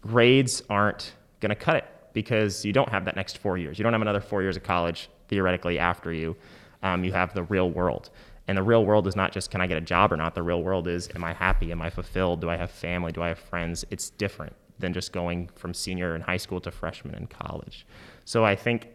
grades 0.00 0.62
aren't 0.70 1.14
going 1.40 1.50
to 1.50 1.56
cut 1.56 1.76
it 1.76 1.84
because 2.12 2.64
you 2.64 2.72
don't 2.72 2.88
have 2.88 3.04
that 3.04 3.16
next 3.16 3.38
four 3.38 3.58
years. 3.58 3.78
You 3.78 3.82
don't 3.82 3.92
have 3.92 4.02
another 4.02 4.20
four 4.20 4.42
years 4.42 4.56
of 4.56 4.62
college 4.62 5.08
theoretically 5.28 5.78
after 5.78 6.12
you. 6.12 6.36
Um, 6.82 7.04
you 7.04 7.12
have 7.12 7.34
the 7.34 7.42
real 7.44 7.70
world. 7.70 8.10
And 8.46 8.56
the 8.56 8.62
real 8.62 8.84
world 8.84 9.06
is 9.06 9.14
not 9.14 9.32
just 9.32 9.50
can 9.50 9.60
I 9.60 9.66
get 9.66 9.76
a 9.76 9.82
job 9.82 10.12
or 10.12 10.16
not. 10.16 10.34
The 10.34 10.42
real 10.42 10.62
world 10.62 10.88
is 10.88 11.08
am 11.14 11.22
I 11.22 11.34
happy? 11.34 11.70
Am 11.70 11.82
I 11.82 11.90
fulfilled? 11.90 12.40
Do 12.40 12.48
I 12.48 12.56
have 12.56 12.70
family? 12.70 13.12
Do 13.12 13.22
I 13.22 13.28
have 13.28 13.38
friends? 13.38 13.84
It's 13.90 14.10
different 14.10 14.54
than 14.78 14.92
just 14.92 15.12
going 15.12 15.48
from 15.54 15.74
senior 15.74 16.14
in 16.14 16.22
high 16.22 16.36
school 16.36 16.60
to 16.60 16.70
freshman 16.70 17.14
in 17.14 17.26
college. 17.26 17.86
So 18.24 18.44
I 18.44 18.54
think 18.54 18.88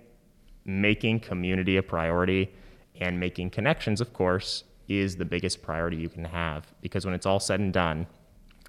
making 0.65 1.19
community 1.19 1.77
a 1.77 1.83
priority 1.83 2.53
and 2.99 3.19
making 3.19 3.49
connections, 3.49 4.01
of 4.01 4.13
course, 4.13 4.63
is 4.87 5.15
the 5.15 5.25
biggest 5.25 5.61
priority 5.61 5.97
you 5.97 6.09
can 6.09 6.23
have 6.23 6.73
because 6.81 7.05
when 7.05 7.13
it's 7.13 7.25
all 7.25 7.39
said 7.39 7.59
and 7.59 7.73
done, 7.73 8.05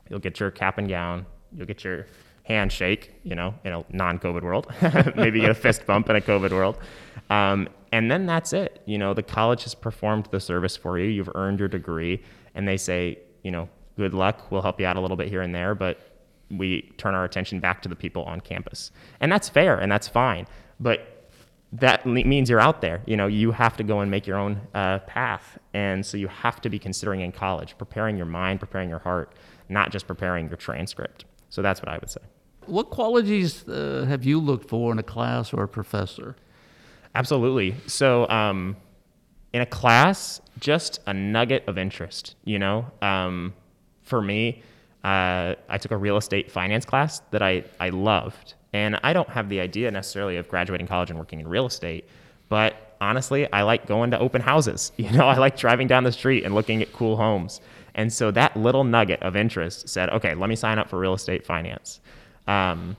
you'll 0.09 0.21
get 0.21 0.41
your 0.41 0.51
cap 0.51 0.79
and 0.79 0.89
gown, 0.89 1.27
you'll 1.55 1.67
get 1.67 1.85
your 1.85 2.07
handshake, 2.45 3.15
you 3.23 3.35
know, 3.35 3.55
in 3.65 3.73
a 3.73 3.85
non-COVID 3.91 4.43
world. 4.43 4.73
Maybe 5.17 5.41
get 5.41 5.51
a 5.51 5.55
fist 5.55 5.87
bump 5.87 6.09
in 6.11 6.17
a 6.17 6.21
COVID 6.21 6.51
world, 6.51 6.79
um, 7.31 7.69
and 7.93 8.11
then 8.11 8.27
that's 8.27 8.53
it. 8.53 8.83
You 8.87 8.99
know, 8.99 9.15
the 9.15 9.23
college 9.23 9.65
has 9.65 9.75
performed 9.75 10.29
the 10.31 10.41
service 10.41 10.77
for 10.77 10.99
you. 10.99 11.07
You've 11.07 11.31
earned 11.35 11.59
your 11.59 11.69
degree, 11.69 12.23
and 12.55 12.67
they 12.67 12.77
say, 12.77 13.19
you 13.43 13.51
know, 13.51 13.69
good 13.97 14.15
luck. 14.15 14.51
We'll 14.51 14.63
help 14.63 14.81
you 14.81 14.87
out 14.87 14.97
a 14.97 15.01
little 15.01 15.17
bit 15.17 15.29
here 15.29 15.43
and 15.43 15.55
there, 15.55 15.75
but 15.75 15.99
we 16.51 16.93
turn 16.99 17.15
our 17.15 17.25
attention 17.25 17.61
back 17.61 17.83
to 17.83 17.89
the 17.89 17.97
people 17.97 18.25
on 18.25 18.41
campus. 18.41 18.91
And 19.21 19.31
that's 19.31 19.49
fair 19.49 19.79
and 19.79 19.91
that's 19.91 20.09
fine. 20.09 20.47
But 20.81 21.31
that 21.73 22.07
means 22.07 22.49
you're 22.49 22.61
out 22.61 22.81
there. 22.81 23.03
You 23.05 23.17
know, 23.17 23.27
you 23.27 23.51
have 23.51 23.77
to 23.79 23.83
go 23.83 24.01
and 24.01 24.11
make 24.11 24.27
your 24.27 24.39
own 24.39 24.61
uh, 24.75 25.01
path. 25.01 25.59
And 25.73 26.07
so 26.07 26.17
you 26.17 26.29
have 26.29 26.61
to 26.61 26.71
be 26.71 26.79
considering 26.79 27.21
in 27.21 27.33
college, 27.33 27.77
preparing 27.79 28.17
your 28.17 28.27
mind, 28.27 28.61
preparing 28.61 28.89
your 28.89 29.01
heart, 29.01 29.35
not 29.69 29.91
just 29.91 30.07
preparing 30.07 30.47
your 30.49 30.57
transcript. 30.57 31.25
So 31.49 31.63
that's 31.63 31.81
what 31.81 31.89
I 31.89 31.99
would 31.99 32.11
say. 32.11 32.21
What 32.67 32.91
qualities 32.91 33.69
uh, 33.69 34.07
have 34.09 34.25
you 34.25 34.39
looked 34.39 34.69
for 34.69 34.93
in 34.93 34.99
a 34.99 35.03
class 35.03 35.53
or 35.53 35.65
a 35.65 35.69
professor? 35.69 36.37
Absolutely. 37.15 37.75
So, 37.87 38.29
um, 38.29 38.77
in 39.53 39.61
a 39.61 39.67
class, 39.67 40.41
just 40.59 40.99
a 41.07 41.15
nugget 41.15 41.63
of 41.69 41.79
interest, 41.79 42.35
you 42.45 42.59
know? 42.59 42.91
Um, 43.01 43.55
for 44.03 44.21
me, 44.21 44.63
uh, 45.05 45.55
I 45.69 45.79
took 45.79 45.91
a 45.91 45.97
real 45.97 46.17
estate 46.17 46.51
finance 46.51 46.87
class 46.87 47.21
that 47.31 47.43
I, 47.43 47.65
I 47.79 47.91
loved. 47.91 48.55
And 48.73 48.99
I 49.05 49.13
don't 49.13 49.29
have 49.29 49.49
the 49.49 49.61
idea 49.61 49.91
necessarily 49.91 50.37
of 50.39 50.49
graduating 50.49 50.87
college 50.87 51.11
and 51.11 51.19
working 51.19 51.41
in 51.41 51.47
real 51.47 51.67
estate, 51.67 52.09
but 52.49 52.97
honestly, 53.01 53.51
I 53.53 53.63
like 53.63 53.87
going 53.87 54.11
to 54.13 54.19
open 54.19 54.41
houses. 54.41 54.93
You 54.99 55.11
know, 55.13 55.29
I 55.29 55.37
like 55.37 55.57
driving 55.57 55.87
down 55.87 56.05
the 56.05 56.13
street 56.13 56.45
and 56.45 56.55
looking 56.55 56.81
at 56.81 56.93
cool 56.93 57.17
homes. 57.17 57.61
And 57.95 58.13
so 58.13 58.31
that 58.33 58.57
little 58.57 58.83
nugget 58.83 59.23
of 59.23 59.37
interest 59.37 59.89
said, 59.89 60.09
okay, 60.11 60.35
let 60.35 60.49
me 60.49 60.57
sign 60.57 60.79
up 60.79 60.89
for 60.89 60.99
real 60.99 61.15
estate 61.15 61.45
finance. 61.45 62.01
Um, 62.49 62.97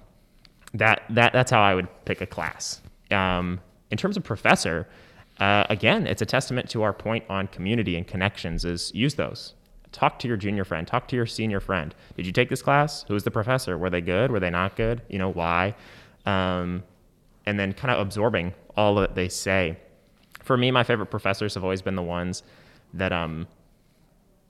that, 0.73 1.03
that, 1.09 1.33
that's 1.33 1.51
how 1.51 1.61
I 1.61 1.73
would 1.73 1.87
pick 2.05 2.21
a 2.21 2.25
class. 2.25 2.81
Um, 3.11 3.59
in 3.91 3.97
terms 3.97 4.15
of 4.15 4.23
professor, 4.23 4.87
uh, 5.39 5.65
again, 5.69 6.07
it's 6.07 6.21
a 6.21 6.25
testament 6.25 6.69
to 6.69 6.83
our 6.83 6.93
point 6.93 7.25
on 7.29 7.47
community 7.47 7.97
and 7.97 8.07
connections 8.07 8.63
is 8.63 8.93
use 8.93 9.15
those 9.15 9.53
talk 9.95 10.19
to 10.19 10.27
your 10.27 10.37
junior 10.37 10.65
friend, 10.65 10.85
talk 10.85 11.07
to 11.07 11.15
your 11.15 11.25
senior 11.25 11.61
friend. 11.61 11.95
Did 12.17 12.25
you 12.25 12.33
take 12.33 12.49
this 12.49 12.61
class? 12.61 13.05
Who 13.07 13.13
was 13.13 13.23
the 13.23 13.31
professor? 13.31 13.77
Were 13.77 13.89
they 13.89 14.01
good? 14.01 14.29
Were 14.29 14.41
they 14.41 14.49
not 14.49 14.75
good? 14.75 15.01
You 15.07 15.19
know, 15.19 15.31
why? 15.31 15.73
Um, 16.25 16.83
and 17.45 17.57
then 17.57 17.71
kind 17.73 17.91
of 17.93 17.99
absorbing 17.99 18.53
all 18.75 18.95
that 18.95 19.15
they 19.15 19.29
say. 19.29 19.77
For 20.43 20.57
me, 20.57 20.69
my 20.69 20.83
favorite 20.83 21.07
professors 21.07 21.53
have 21.53 21.63
always 21.63 21.81
been 21.81 21.95
the 21.95 22.03
ones 22.03 22.43
that 22.93 23.13
um, 23.13 23.47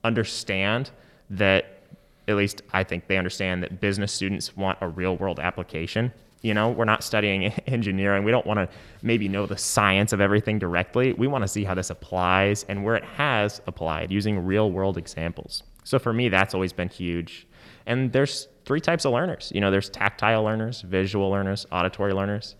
understand 0.02 0.90
that 1.30 1.80
at 2.26 2.36
least 2.36 2.62
I 2.72 2.82
think 2.82 3.06
they 3.06 3.16
understand 3.16 3.62
that 3.62 3.80
business 3.80 4.12
students 4.12 4.56
want 4.56 4.78
a 4.80 4.88
real 4.88 5.16
world 5.16 5.38
application. 5.38 6.12
You 6.42 6.54
know, 6.54 6.70
we're 6.70 6.84
not 6.84 7.02
studying 7.02 7.44
engineering. 7.66 8.24
We 8.24 8.30
don't 8.30 8.46
want 8.46 8.58
to 8.58 8.68
maybe 9.02 9.28
know 9.28 9.46
the 9.46 9.56
science 9.56 10.12
of 10.12 10.20
everything 10.20 10.58
directly. 10.58 11.12
We 11.12 11.26
want 11.26 11.42
to 11.42 11.48
see 11.48 11.64
how 11.64 11.74
this 11.74 11.90
applies 11.90 12.64
and 12.68 12.84
where 12.84 12.94
it 12.94 13.04
has 13.04 13.60
applied 13.66 14.10
using 14.12 14.44
real 14.44 14.70
world 14.70 14.98
examples. 14.98 15.62
So 15.84 15.98
for 15.98 16.12
me, 16.12 16.28
that's 16.28 16.54
always 16.54 16.72
been 16.72 16.88
huge. 16.88 17.46
And 17.86 18.12
there's 18.12 18.48
three 18.64 18.80
types 18.80 19.04
of 19.04 19.12
learners. 19.12 19.52
You 19.54 19.60
know, 19.60 19.70
there's 19.70 19.88
tactile 19.88 20.42
learners, 20.42 20.82
visual 20.82 21.30
learners, 21.30 21.66
auditory 21.70 22.12
learners. 22.12 22.56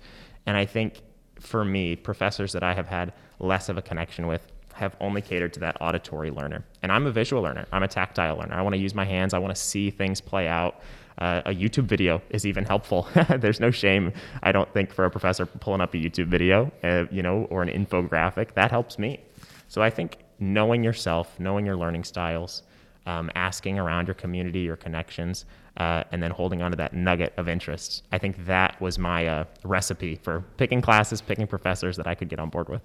And 0.46 0.56
I 0.56 0.64
think 0.64 1.02
for 1.40 1.64
me, 1.64 1.96
professors 1.96 2.52
that 2.52 2.62
I 2.62 2.72
have 2.72 2.86
had 2.86 3.12
less 3.40 3.68
of 3.68 3.76
a 3.76 3.82
connection 3.82 4.26
with 4.26 4.46
have 4.72 4.94
only 5.00 5.22
catered 5.22 5.52
to 5.54 5.60
that 5.60 5.76
auditory 5.80 6.30
learner. 6.30 6.64
And 6.82 6.92
I'm 6.92 7.06
a 7.06 7.10
visual 7.10 7.42
learner. 7.42 7.66
I'm 7.72 7.82
a 7.82 7.88
tactile 7.88 8.36
learner. 8.36 8.54
I 8.54 8.62
want 8.62 8.74
to 8.74 8.80
use 8.80 8.94
my 8.94 9.04
hands. 9.04 9.34
I 9.34 9.38
want 9.38 9.54
to 9.54 9.60
see 9.60 9.90
things 9.90 10.20
play 10.20 10.46
out. 10.46 10.80
Uh, 11.18 11.42
a 11.46 11.50
YouTube 11.50 11.84
video 11.84 12.20
is 12.30 12.44
even 12.44 12.64
helpful. 12.64 13.08
There's 13.38 13.60
no 13.60 13.70
shame, 13.70 14.12
I 14.42 14.52
don't 14.52 14.72
think, 14.72 14.92
for 14.92 15.04
a 15.04 15.10
professor 15.10 15.46
pulling 15.46 15.80
up 15.80 15.94
a 15.94 15.96
YouTube 15.96 16.26
video, 16.28 16.70
uh, 16.82 17.04
you 17.10 17.22
know, 17.22 17.46
or 17.50 17.62
an 17.62 17.68
infographic. 17.68 18.54
That 18.54 18.70
helps 18.70 18.98
me. 18.98 19.20
So 19.68 19.82
I 19.82 19.90
think 19.90 20.18
knowing 20.38 20.84
yourself, 20.84 21.38
knowing 21.40 21.64
your 21.64 21.76
learning 21.76 22.04
styles, 22.04 22.62
um, 23.06 23.30
asking 23.34 23.78
around 23.78 24.08
your 24.08 24.14
community, 24.14 24.60
your 24.60 24.76
connections, 24.76 25.46
uh, 25.76 26.04
and 26.12 26.22
then 26.22 26.30
holding 26.30 26.62
on 26.62 26.70
to 26.72 26.76
that 26.76 26.92
nugget 26.92 27.32
of 27.36 27.48
interest. 27.48 28.02
I 28.12 28.18
think 28.18 28.44
that 28.46 28.80
was 28.80 28.98
my 28.98 29.26
uh, 29.26 29.44
recipe 29.64 30.16
for 30.16 30.44
picking 30.56 30.82
classes, 30.82 31.20
picking 31.20 31.46
professors 31.46 31.96
that 31.96 32.06
I 32.06 32.14
could 32.14 32.28
get 32.28 32.38
on 32.38 32.50
board 32.50 32.68
with. 32.68 32.82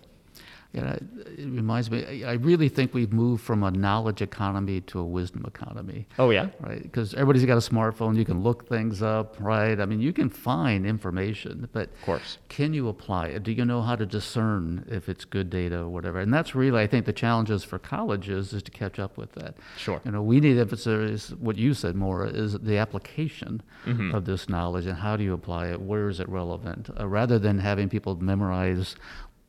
Yeah, 0.74 0.94
it 0.94 1.50
reminds 1.50 1.92
me. 1.92 2.24
I 2.24 2.34
really 2.34 2.70
think 2.70 2.94
we've 2.94 3.12
moved 3.12 3.44
from 3.44 3.62
a 3.64 3.72
knowledge 3.72 4.22
economy 4.22 4.80
to 4.82 5.00
a 5.00 5.04
wisdom 5.04 5.44
economy. 5.46 6.08
Oh 6.18 6.30
yeah, 6.30 6.48
right. 6.62 6.82
Because 6.82 7.14
everybody's 7.14 7.44
got 7.44 7.58
a 7.58 7.70
smartphone. 7.70 8.16
You 8.16 8.24
can 8.24 8.42
look 8.42 8.70
things 8.70 9.02
up, 9.02 9.36
right? 9.40 9.80
I 9.82 9.86
mean, 9.86 10.00
you 10.00 10.14
can 10.14 10.30
find 10.30 10.86
information, 10.86 11.68
but 11.74 11.90
of 11.90 12.02
course, 12.04 12.38
can 12.48 12.74
you 12.74 12.88
apply 12.88 13.28
it? 13.28 13.44
Do 13.44 13.52
you 13.52 13.66
know 13.66 13.82
how 13.82 13.98
to 13.98 14.06
discern 14.06 14.86
if 14.90 15.10
it's 15.10 15.26
good 15.26 15.50
data 15.50 15.80
or 15.80 15.90
whatever? 15.90 16.22
And 16.22 16.34
that's 16.34 16.56
really, 16.56 16.82
I 16.82 16.88
think, 16.88 17.06
the 17.06 17.14
challenges 17.14 17.66
for 17.66 17.78
colleges 17.78 18.54
is 18.54 18.64
to 18.64 18.72
catch 18.72 18.98
up 18.98 19.18
with 19.18 19.34
that. 19.34 19.56
Sure. 19.78 20.00
You 20.06 20.12
know, 20.12 20.22
we 20.22 20.40
need 20.40 20.54
to 20.54 20.62
emphasize 20.62 21.34
what 21.36 21.58
you 21.58 21.74
said 21.74 21.96
more 21.96 22.26
is 22.26 22.58
the 22.60 22.78
application 22.78 23.62
mm-hmm. 23.86 24.16
of 24.16 24.24
this 24.24 24.48
knowledge 24.48 24.86
and 24.86 24.98
how 24.98 25.18
do 25.18 25.24
you 25.24 25.34
apply 25.34 25.68
it? 25.68 25.82
Where 25.82 26.08
is 26.08 26.22
it 26.22 26.30
relevant? 26.30 26.90
Uh, 26.98 27.08
rather 27.08 27.38
than 27.38 27.60
having 27.60 27.90
people 27.90 28.16
memorize 28.16 28.96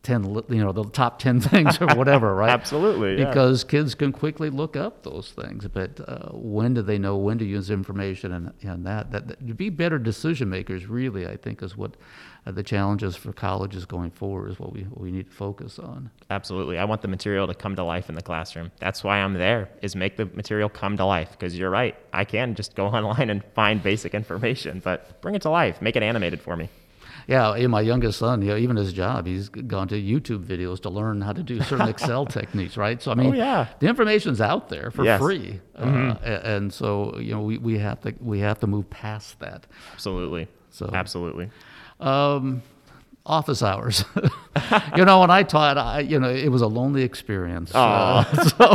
10 0.03 0.43
you 0.49 0.65
know 0.65 0.73
the 0.73 0.85
top 0.85 1.19
10 1.19 1.41
things 1.53 1.81
or 1.81 1.87
whatever 1.95 2.35
right? 2.43 2.51
Absolutely 2.51 3.19
yeah. 3.19 3.29
because 3.29 3.65
kids 3.65 3.95
can 3.95 4.13
quickly 4.13 4.51
look 4.51 4.77
up 4.77 5.03
those 5.03 5.31
things 5.31 5.67
but 5.69 6.01
uh, 6.09 6.29
when 6.33 6.75
do 6.75 6.83
they 6.83 6.99
know 6.99 7.17
when 7.17 7.39
to 7.39 7.45
use 7.45 7.71
information 7.71 8.33
and, 8.33 8.53
and 8.63 8.87
that, 8.87 9.11
that, 9.13 9.29
that 9.29 9.47
to 9.47 9.55
be 9.55 9.71
better 9.71 9.99
decision 9.99 10.49
makers 10.49 10.87
really 10.87 11.27
i 11.27 11.37
think 11.37 11.63
is 11.63 11.77
what 11.77 11.97
uh, 12.45 12.51
the 12.51 12.63
challenges 12.63 13.15
for 13.15 13.33
colleges 13.33 13.85
going 13.85 14.11
forward 14.11 14.51
is 14.51 14.59
what 14.59 14.73
we, 14.73 14.83
what 14.83 15.01
we 15.01 15.13
need 15.13 15.27
to 15.27 15.33
focus 15.33 15.79
on. 15.79 16.11
Absolutely. 16.29 16.77
I 16.77 16.85
want 16.85 17.01
the 17.01 17.07
material 17.07 17.47
to 17.47 17.55
come 17.55 17.77
to 17.77 17.85
life 17.85 18.09
in 18.09 18.17
the 18.17 18.23
classroom. 18.23 18.73
That's 18.81 19.05
why 19.05 19.19
i'm 19.19 19.35
there 19.35 19.69
is 19.81 19.95
make 19.95 20.17
the 20.17 20.27
material 20.27 20.69
come 20.69 20.97
to 20.97 21.05
life 21.05 21.31
because 21.33 21.57
you're 21.57 21.71
right. 21.71 21.95
I 22.13 22.25
can 22.25 22.57
just 22.57 22.75
go 22.75 22.87
online 22.99 23.31
and 23.31 23.45
find 23.55 23.81
basic 23.81 24.15
information 24.15 24.81
but 24.83 25.21
bring 25.23 25.37
it 25.37 25.43
to 25.43 25.51
life. 25.51 25.81
Make 25.81 25.95
it 25.95 26.03
animated 26.03 26.41
for 26.41 26.57
me 26.57 26.69
yeah, 27.27 27.67
my 27.67 27.81
youngest 27.81 28.19
son, 28.19 28.43
you 28.43 28.49
know, 28.49 28.57
even 28.57 28.77
his 28.77 28.93
job, 28.93 29.27
he's 29.27 29.49
gone 29.49 29.89
to 29.89 29.95
YouTube 29.95 30.45
videos 30.45 30.81
to 30.83 30.91
learn 30.91 31.21
how 31.21 31.33
to 31.33 31.43
do 31.43 31.61
certain 31.63 31.89
Excel 31.93 32.27
techniques, 32.27 32.77
right? 32.77 33.03
So 33.03 33.11
I 33.11 33.15
mean, 33.15 33.29
oh, 33.29 33.33
yeah. 33.33 33.69
the 33.81 33.89
information's 33.89 34.41
out 34.41 34.69
there 34.69 34.91
for 34.91 35.05
yes. 35.05 35.21
free, 35.21 35.61
uh, 35.77 35.85
mm-hmm. 35.85 36.11
uh, 36.25 36.27
and 36.27 36.73
so 36.73 37.19
you 37.19 37.33
know 37.35 37.43
we, 37.43 37.59
we 37.59 37.79
have 37.79 38.01
to 38.03 38.15
we 38.21 38.41
have 38.41 38.61
to 38.61 38.67
move 38.67 38.89
past 38.91 39.39
that. 39.41 39.67
Absolutely. 39.93 40.49
So 40.71 40.91
absolutely. 40.93 41.51
Um, 42.01 42.63
office 43.25 43.63
hours. 43.63 44.05
you 44.97 45.05
know, 45.05 45.21
when 45.21 45.31
I 45.31 45.43
taught, 45.43 45.79
I, 45.79 46.01
you 46.01 46.19
know, 46.19 46.31
it 46.31 46.49
was 46.49 46.63
a 46.63 46.67
lonely 46.67 47.03
experience. 47.03 47.75
Uh, 47.75 48.25
so, 48.49 48.67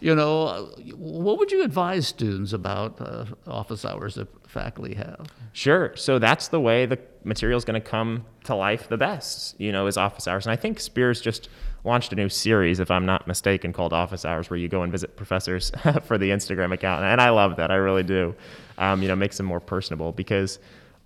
you 0.00 0.14
know, 0.14 0.72
what 0.96 1.38
would 1.38 1.50
you 1.50 1.62
advise 1.62 2.06
students 2.06 2.52
about 2.52 3.00
uh, 3.00 3.26
office 3.46 3.84
hours 3.84 4.14
that 4.14 4.28
faculty 4.48 4.94
have? 4.94 5.26
Sure. 5.52 5.94
So 5.96 6.18
that's 6.18 6.48
the 6.48 6.60
way 6.60 6.86
the 6.86 6.98
material 7.24 7.58
is 7.58 7.64
going 7.64 7.80
to 7.80 7.86
come 7.86 8.24
to 8.44 8.54
life 8.54 8.88
the 8.88 8.96
best, 8.96 9.60
you 9.60 9.72
know, 9.72 9.86
is 9.86 9.96
office 9.96 10.28
hours. 10.28 10.46
And 10.46 10.52
I 10.52 10.56
think 10.56 10.80
Spears 10.80 11.20
just 11.20 11.48
launched 11.84 12.12
a 12.12 12.16
new 12.16 12.28
series, 12.28 12.80
if 12.80 12.90
I'm 12.90 13.06
not 13.06 13.26
mistaken, 13.26 13.72
called 13.72 13.92
Office 13.92 14.24
Hours, 14.24 14.50
where 14.50 14.58
you 14.58 14.68
go 14.68 14.82
and 14.82 14.92
visit 14.92 15.16
professors 15.16 15.70
for 16.04 16.18
the 16.18 16.30
Instagram 16.30 16.72
account. 16.72 17.04
And 17.04 17.20
I 17.20 17.30
love 17.30 17.56
that. 17.56 17.70
I 17.70 17.76
really 17.76 18.02
do. 18.02 18.34
Um, 18.78 19.02
you 19.02 19.08
know, 19.08 19.16
makes 19.16 19.36
them 19.36 19.46
more 19.46 19.60
personable 19.60 20.12
because 20.12 20.58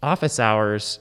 office 0.03 0.39
hours 0.39 0.99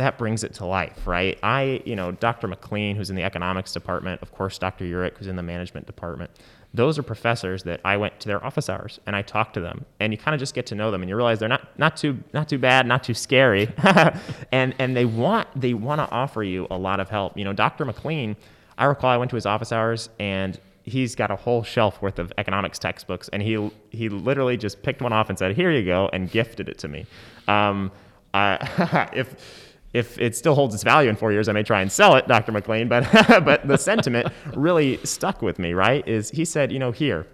that 0.00 0.18
brings 0.18 0.44
it 0.44 0.54
to 0.54 0.66
life, 0.66 1.06
right? 1.06 1.38
I, 1.42 1.82
you 1.84 1.96
know, 1.96 2.12
Dr. 2.12 2.48
McLean, 2.48 2.96
who's 2.96 3.10
in 3.10 3.16
the 3.16 3.22
economics 3.22 3.72
department, 3.72 4.20
of 4.22 4.32
course, 4.32 4.58
Dr. 4.58 4.84
Urich, 4.84 5.16
who's 5.18 5.28
in 5.28 5.36
the 5.36 5.42
management 5.42 5.86
department 5.86 6.30
those 6.72 6.98
are 6.98 7.02
professors 7.02 7.64
that 7.64 7.80
I 7.84 7.96
went 7.96 8.20
to 8.20 8.28
their 8.28 8.44
office 8.44 8.68
hours 8.68 9.00
and 9.06 9.16
I 9.16 9.22
talked 9.22 9.54
to 9.54 9.60
them 9.60 9.84
and 9.98 10.12
you 10.12 10.18
kind 10.18 10.34
of 10.34 10.38
just 10.38 10.54
get 10.54 10.66
to 10.66 10.74
know 10.74 10.90
them 10.90 11.02
and 11.02 11.08
you 11.08 11.16
realize 11.16 11.40
they're 11.40 11.48
not 11.48 11.78
not 11.78 11.96
too 11.96 12.22
not 12.32 12.48
too 12.48 12.58
bad, 12.58 12.86
not 12.86 13.02
too 13.02 13.14
scary. 13.14 13.68
and 14.52 14.74
and 14.78 14.96
they 14.96 15.04
want 15.04 15.48
they 15.60 15.74
want 15.74 16.00
to 16.00 16.10
offer 16.10 16.42
you 16.42 16.66
a 16.70 16.78
lot 16.78 17.00
of 17.00 17.08
help. 17.10 17.36
You 17.36 17.44
know, 17.44 17.52
Dr. 17.52 17.84
McLean, 17.84 18.36
I 18.78 18.84
recall 18.84 19.10
I 19.10 19.16
went 19.16 19.30
to 19.30 19.36
his 19.36 19.46
office 19.46 19.72
hours 19.72 20.10
and 20.20 20.60
he's 20.84 21.14
got 21.14 21.30
a 21.30 21.36
whole 21.36 21.62
shelf 21.62 22.00
worth 22.00 22.18
of 22.18 22.32
economics 22.38 22.78
textbooks 22.78 23.28
and 23.30 23.42
he 23.42 23.70
he 23.90 24.08
literally 24.08 24.56
just 24.56 24.82
picked 24.82 25.02
one 25.02 25.12
off 25.12 25.28
and 25.28 25.38
said, 25.38 25.56
"Here 25.56 25.72
you 25.72 25.84
go," 25.84 26.08
and 26.12 26.30
gifted 26.30 26.68
it 26.68 26.78
to 26.78 26.88
me. 26.88 27.04
Um, 27.48 27.90
I, 28.32 29.08
if 29.12 29.69
if 29.92 30.18
it 30.18 30.36
still 30.36 30.54
holds 30.54 30.74
its 30.74 30.84
value 30.84 31.10
in 31.10 31.16
four 31.16 31.32
years, 31.32 31.48
I 31.48 31.52
may 31.52 31.62
try 31.62 31.82
and 31.82 31.90
sell 31.90 32.14
it, 32.16 32.28
Dr. 32.28 32.52
McLean. 32.52 32.88
But 32.88 33.08
but 33.44 33.66
the 33.66 33.76
sentiment 33.76 34.28
really 34.54 34.98
stuck 35.04 35.42
with 35.42 35.58
me. 35.58 35.72
Right? 35.72 36.06
Is 36.06 36.30
he 36.30 36.44
said, 36.44 36.70
you 36.70 36.78
know, 36.78 36.92
here, 36.92 37.26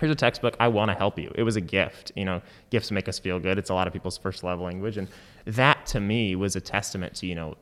here's 0.00 0.12
a 0.12 0.16
textbook. 0.16 0.56
I 0.58 0.68
want 0.68 0.90
to 0.90 0.94
help 0.96 1.18
you. 1.18 1.30
It 1.34 1.42
was 1.42 1.56
a 1.56 1.60
gift. 1.60 2.12
You 2.16 2.24
know, 2.24 2.42
gifts 2.70 2.90
make 2.90 3.08
us 3.08 3.18
feel 3.18 3.38
good. 3.38 3.58
It's 3.58 3.70
a 3.70 3.74
lot 3.74 3.86
of 3.86 3.92
people's 3.92 4.16
first 4.16 4.42
love 4.42 4.60
language, 4.60 4.96
and 4.96 5.08
that 5.44 5.86
to 5.86 6.00
me 6.00 6.36
was 6.36 6.56
a 6.56 6.60
testament 6.60 7.14
to 7.16 7.26
you 7.26 7.34
know 7.34 7.56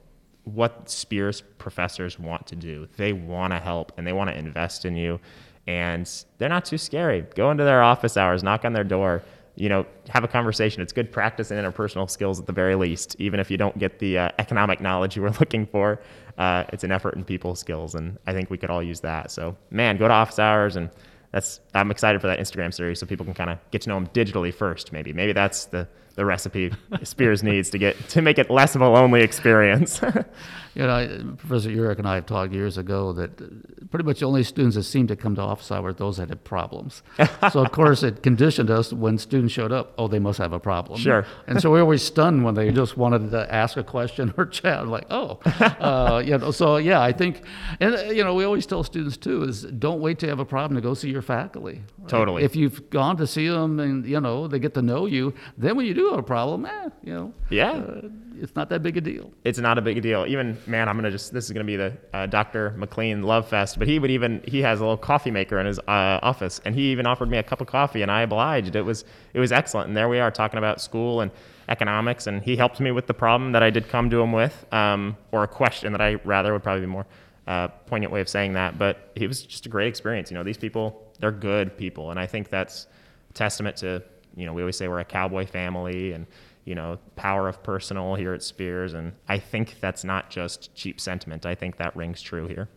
what 0.44 0.88
Spears 0.88 1.42
professors 1.58 2.18
want 2.18 2.46
to 2.46 2.56
do. 2.56 2.88
They 2.96 3.12
want 3.12 3.52
to 3.52 3.58
help 3.58 3.92
and 3.98 4.06
they 4.06 4.12
want 4.12 4.30
to 4.30 4.38
invest 4.38 4.84
in 4.84 4.96
you, 4.96 5.18
and 5.66 6.08
they're 6.38 6.48
not 6.48 6.64
too 6.64 6.78
scary. 6.78 7.22
Go 7.34 7.50
into 7.50 7.64
their 7.64 7.82
office 7.82 8.16
hours, 8.16 8.44
knock 8.44 8.64
on 8.64 8.72
their 8.72 8.84
door 8.84 9.24
you 9.58 9.68
know, 9.68 9.84
have 10.08 10.22
a 10.22 10.28
conversation. 10.28 10.82
It's 10.82 10.92
good 10.92 11.10
practice 11.10 11.50
and 11.50 11.60
interpersonal 11.60 12.08
skills 12.08 12.38
at 12.38 12.46
the 12.46 12.52
very 12.52 12.76
least, 12.76 13.16
even 13.18 13.40
if 13.40 13.50
you 13.50 13.56
don't 13.56 13.76
get 13.78 13.98
the 13.98 14.16
uh, 14.16 14.30
economic 14.38 14.80
knowledge 14.80 15.16
you 15.16 15.22
were 15.22 15.30
looking 15.40 15.66
for. 15.66 16.00
Uh, 16.38 16.64
it's 16.72 16.84
an 16.84 16.92
effort 16.92 17.14
in 17.14 17.24
people 17.24 17.56
skills, 17.56 17.96
and 17.96 18.16
I 18.26 18.32
think 18.32 18.50
we 18.50 18.56
could 18.56 18.70
all 18.70 18.82
use 18.82 19.00
that. 19.00 19.32
So, 19.32 19.56
man, 19.70 19.96
go 19.96 20.06
to 20.06 20.14
office 20.14 20.38
hours, 20.38 20.76
and 20.76 20.90
that's 21.32 21.60
I'm 21.74 21.90
excited 21.90 22.20
for 22.20 22.28
that 22.28 22.38
Instagram 22.38 22.72
series 22.72 23.00
so 23.00 23.06
people 23.06 23.24
can 23.24 23.34
kind 23.34 23.50
of 23.50 23.58
get 23.72 23.82
to 23.82 23.88
know 23.88 23.96
them 23.96 24.06
digitally 24.08 24.54
first. 24.54 24.92
Maybe, 24.92 25.12
maybe 25.12 25.32
that's 25.32 25.66
the 25.66 25.88
the 26.18 26.24
recipe 26.24 26.72
Spears 27.04 27.44
needs 27.44 27.70
to 27.70 27.78
get 27.78 27.96
to 28.08 28.20
make 28.20 28.38
it 28.38 28.50
less 28.50 28.74
of 28.74 28.80
a 28.80 28.88
lonely 28.88 29.22
experience. 29.22 30.02
you 30.74 30.82
know, 30.82 31.36
Professor 31.38 31.70
Urich 31.70 31.98
and 31.98 32.08
I 32.08 32.16
have 32.16 32.26
talked 32.26 32.52
years 32.52 32.76
ago 32.76 33.12
that 33.12 33.90
pretty 33.90 34.04
much 34.04 34.18
the 34.18 34.26
only 34.26 34.42
students 34.42 34.74
that 34.74 34.82
seemed 34.82 35.08
to 35.08 35.16
come 35.16 35.36
to 35.36 35.42
office 35.42 35.70
hours 35.70 35.94
those 35.94 36.16
that 36.16 36.28
had 36.28 36.42
problems. 36.42 37.02
so 37.52 37.64
of 37.64 37.70
course 37.70 38.02
it 38.02 38.22
conditioned 38.24 38.68
us 38.68 38.92
when 38.92 39.16
students 39.16 39.54
showed 39.54 39.70
up. 39.70 39.94
Oh, 39.96 40.08
they 40.08 40.18
must 40.18 40.38
have 40.38 40.52
a 40.52 40.58
problem. 40.58 40.98
Sure. 40.98 41.24
And 41.46 41.62
so 41.62 41.70
we 41.70 41.78
were 41.78 41.82
always 41.82 42.02
stunned 42.02 42.44
when 42.44 42.54
they 42.54 42.72
just 42.72 42.96
wanted 42.96 43.30
to 43.30 43.54
ask 43.54 43.76
a 43.76 43.84
question 43.84 44.34
or 44.36 44.46
chat. 44.46 44.88
Like, 44.88 45.06
oh, 45.10 45.38
uh, 45.44 46.20
you 46.24 46.36
know. 46.36 46.50
So 46.50 46.78
yeah, 46.78 47.00
I 47.00 47.12
think, 47.12 47.42
and 47.78 47.94
uh, 47.94 48.02
you 48.02 48.24
know, 48.24 48.34
we 48.34 48.42
always 48.42 48.66
tell 48.66 48.82
students 48.82 49.16
too 49.16 49.44
is 49.44 49.62
don't 49.62 50.00
wait 50.00 50.18
to 50.18 50.28
have 50.28 50.40
a 50.40 50.44
problem 50.44 50.74
to 50.74 50.80
go 50.80 50.94
see 50.94 51.10
your 51.10 51.22
faculty. 51.22 51.82
Right? 51.98 52.08
Totally. 52.08 52.42
If 52.42 52.56
you've 52.56 52.90
gone 52.90 53.16
to 53.18 53.26
see 53.26 53.46
them 53.46 53.78
and 53.78 54.04
you 54.04 54.20
know 54.20 54.48
they 54.48 54.58
get 54.58 54.74
to 54.74 54.82
know 54.82 55.06
you, 55.06 55.32
then 55.56 55.76
when 55.76 55.86
you 55.86 55.94
do 55.94 56.07
have 56.10 56.18
a 56.18 56.22
problem, 56.22 56.66
eh, 56.66 56.88
you 57.02 57.14
know, 57.14 57.32
yeah, 57.50 57.72
uh, 57.72 58.08
it's 58.40 58.54
not 58.54 58.68
that 58.68 58.82
big 58.82 58.96
a 58.96 59.00
deal. 59.00 59.32
It's 59.44 59.58
not 59.58 59.78
a 59.78 59.82
big 59.82 60.00
deal. 60.02 60.24
Even 60.26 60.56
man, 60.66 60.88
I'm 60.88 60.96
gonna 60.96 61.10
just 61.10 61.32
this 61.32 61.44
is 61.46 61.50
gonna 61.52 61.64
be 61.64 61.76
the 61.76 61.96
uh, 62.12 62.26
Dr. 62.26 62.70
McLean 62.76 63.22
Love 63.22 63.48
Fest, 63.48 63.78
but 63.78 63.88
he 63.88 63.98
would 63.98 64.10
even 64.10 64.42
he 64.46 64.62
has 64.62 64.80
a 64.80 64.82
little 64.82 64.96
coffee 64.96 65.30
maker 65.30 65.58
in 65.58 65.66
his 65.66 65.78
uh, 65.80 66.18
office, 66.22 66.60
and 66.64 66.74
he 66.74 66.92
even 66.92 67.06
offered 67.06 67.30
me 67.30 67.38
a 67.38 67.42
cup 67.42 67.60
of 67.60 67.66
coffee, 67.66 68.02
and 68.02 68.10
I 68.10 68.22
obliged. 68.22 68.76
It 68.76 68.82
was 68.82 69.04
it 69.34 69.40
was 69.40 69.52
excellent, 69.52 69.88
and 69.88 69.96
there 69.96 70.08
we 70.08 70.18
are 70.18 70.30
talking 70.30 70.58
about 70.58 70.80
school 70.80 71.20
and 71.20 71.30
economics, 71.68 72.26
and 72.26 72.42
he 72.42 72.56
helped 72.56 72.80
me 72.80 72.90
with 72.90 73.06
the 73.06 73.14
problem 73.14 73.52
that 73.52 73.62
I 73.62 73.70
did 73.70 73.88
come 73.88 74.10
to 74.10 74.20
him 74.20 74.32
with, 74.32 74.66
um, 74.72 75.16
or 75.32 75.44
a 75.44 75.48
question 75.48 75.92
that 75.92 76.00
I 76.00 76.14
rather 76.24 76.52
would 76.52 76.62
probably 76.62 76.82
be 76.82 76.86
more 76.86 77.06
uh, 77.46 77.68
poignant 77.68 78.12
way 78.12 78.20
of 78.20 78.28
saying 78.28 78.54
that. 78.54 78.78
But 78.78 79.10
it 79.14 79.26
was 79.26 79.42
just 79.42 79.66
a 79.66 79.68
great 79.68 79.88
experience. 79.88 80.30
You 80.30 80.36
know, 80.36 80.44
these 80.44 80.58
people 80.58 81.02
they're 81.18 81.32
good 81.32 81.76
people, 81.76 82.10
and 82.10 82.20
I 82.20 82.26
think 82.26 82.48
that's 82.48 82.86
testament 83.34 83.76
to 83.78 84.02
you 84.36 84.46
know 84.46 84.52
we 84.52 84.62
always 84.62 84.76
say 84.76 84.88
we're 84.88 85.00
a 85.00 85.04
cowboy 85.04 85.46
family 85.46 86.12
and 86.12 86.26
you 86.68 86.74
know, 86.74 86.98
power 87.16 87.48
of 87.48 87.62
personal 87.62 88.14
here 88.14 88.34
at 88.34 88.42
Spears. 88.42 88.92
And 88.92 89.14
I 89.26 89.38
think 89.38 89.76
that's 89.80 90.04
not 90.04 90.28
just 90.28 90.74
cheap 90.74 91.00
sentiment. 91.00 91.46
I 91.46 91.54
think 91.54 91.78
that 91.78 91.96
rings 91.96 92.20
true 92.20 92.46
here. 92.46 92.68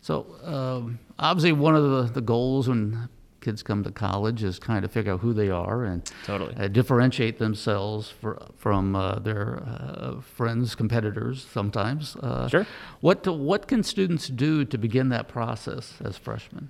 So, 0.00 0.26
um, 0.42 0.98
obviously, 1.16 1.52
one 1.52 1.76
of 1.76 1.84
the, 1.84 2.14
the 2.14 2.20
goals 2.20 2.68
when 2.68 3.08
kids 3.40 3.62
come 3.62 3.84
to 3.84 3.92
college 3.92 4.42
is 4.42 4.58
kind 4.58 4.84
of 4.84 4.90
figure 4.90 5.12
out 5.12 5.20
who 5.20 5.32
they 5.32 5.48
are 5.48 5.84
and 5.84 6.10
Totally. 6.24 6.56
uh, 6.56 6.66
differentiate 6.66 7.38
themselves 7.38 8.08
for, 8.08 8.44
from 8.56 8.96
uh, 8.96 9.20
their 9.20 9.62
uh, 9.64 10.20
friends, 10.20 10.74
competitors 10.74 11.46
sometimes. 11.52 12.16
Uh, 12.16 12.48
Sure. 12.48 12.66
What, 13.00 13.24
what 13.28 13.68
can 13.68 13.84
students 13.84 14.26
do 14.26 14.64
to 14.64 14.76
begin 14.76 15.08
that 15.10 15.28
process 15.28 15.94
as 16.04 16.18
freshmen? 16.18 16.68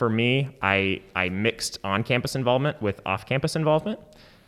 For 0.00 0.08
me, 0.08 0.56
I, 0.62 1.02
I 1.14 1.28
mixed 1.28 1.78
on 1.84 2.04
campus 2.04 2.34
involvement 2.34 2.80
with 2.80 3.02
off 3.04 3.26
campus 3.26 3.54
involvement. 3.54 4.00